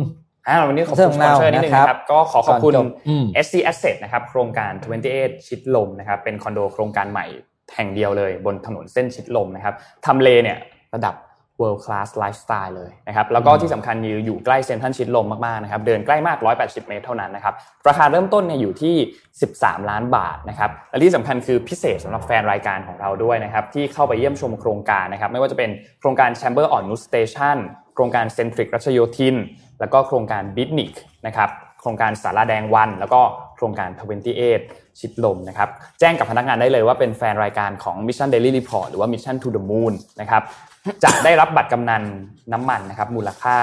[0.47, 4.71] อ่าวันนี้ขอบเรื่คุองณสปอนเซอร์เรานิดนึงนะครับนะครับ ก็ขอขอบคุณก่อนจบอืม SC Asset นะครับ โครงการ
[5.09, 7.25] 28 ชิดลมนะครับ เป็นคอนโดโครงการใหม่
[7.75, 9.73] แห่งเดียวเลย บนถนนเส้นชิดลมนะครับ
[10.05, 10.57] ทำเลเนี่ย
[10.95, 11.15] ระดับ
[11.61, 17.53] world class lifestyle เลยนะครับ แล้วก็ที่สำคัญอยู่อยู่ใกล้เซ็นทรัลชิดลมมากๆนะครับ เดินใกล้มาก 180 เมตรเท่านั้นนะครับ
[17.87, 18.95] ราคาเริ่มต้นเนี่ยอยู่ที่
[19.41, 25.69] 13 ล้านบาทนะครับ และที่สำคัญคือพิเศษสำหรับแฟนรายการของเราด้วยนะครับ ที่เข้าไปเยี่ยมชมโครงการนะครับ ไม่ว่าจะเป็น
[25.99, 27.57] โครงการ Chambers อ่อนนุช Station
[27.97, 29.35] โครงการ Centric รัชโยธิน
[29.79, 30.93] แล้วก็โครงการ b i t n i c
[31.27, 33.21] นะครับโครงการศาลาแดงวัน แล้วก็
[33.55, 33.89] โครงการ
[34.45, 35.69] 28 ชิดลมนะครับ
[35.99, 40.43] แจ้งกับพนักงานได้เลยว่าเป็นแฟนรายการของ Mission Daily Report หรือว่า Mission to the Moon นะครับ
[41.03, 42.03] จะได้รับบัตรกำนัล
[42.53, 43.57] น้ำมันนะครับมูลค่า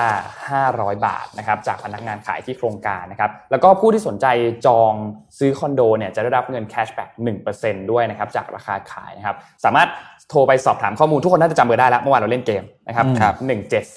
[0.50, 4.26] 500 บาทนะครับจากพนักงานขายที่โครงการนะครับแล้วก็ผู้ที่สนใจ
[4.66, 4.92] จอง
[5.38, 7.10] ซื้อคอนโดเนี่ยจะได้รับเงิน cashback
[7.50, 9.88] 1%ด้วยนะครับจากราคาขายนะครับสามารถ
[10.30, 13.34] โทรไปสอบถามข้อมูลทุกคนน่าจะจำเบอร์ได้แล้วเมื่อวานเราเล่นเกมนะครับอืมครับ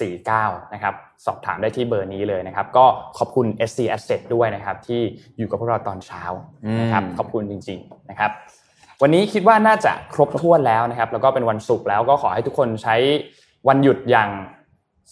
[0.06, 0.94] 1749นะครับ
[1.26, 2.84] สอบถามได้ที่เบอร์นี้เลยนะครับ ก็
[3.18, 5.00] ขอบคุณ SC Asset ด้วยนะครับ ที่
[5.38, 6.22] อยู่กับพวกเราตอนเช้า
[6.80, 8.30] นะครับอืมขอบคุณจริง ๆนะครับ
[9.02, 12.96] วันนี้คิดว่าน่าจะครบถ้วนแล้วนะครับ แล้วก็เป็นวันศุกร์แล้วก็ขอให้ทุกคนใช้
[13.68, 14.30] วันหยุดอย่าง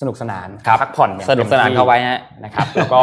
[0.01, 0.49] สนุกสนาน
[0.81, 3.03] พักผ่อนอย่างสนุกสนานต็มที่เข้าไว้ฮะนะครับ แล้วก็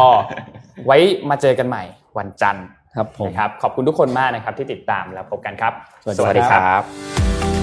[0.86, 0.98] ไว้
[1.30, 1.84] มาเจอกันใหม่
[2.18, 7.63] วันจันทร์ครับผมนะครับขอบคุณทุกคนมากนะครับที่ติดตามแล้วพบกันครับ สวัสดีครับ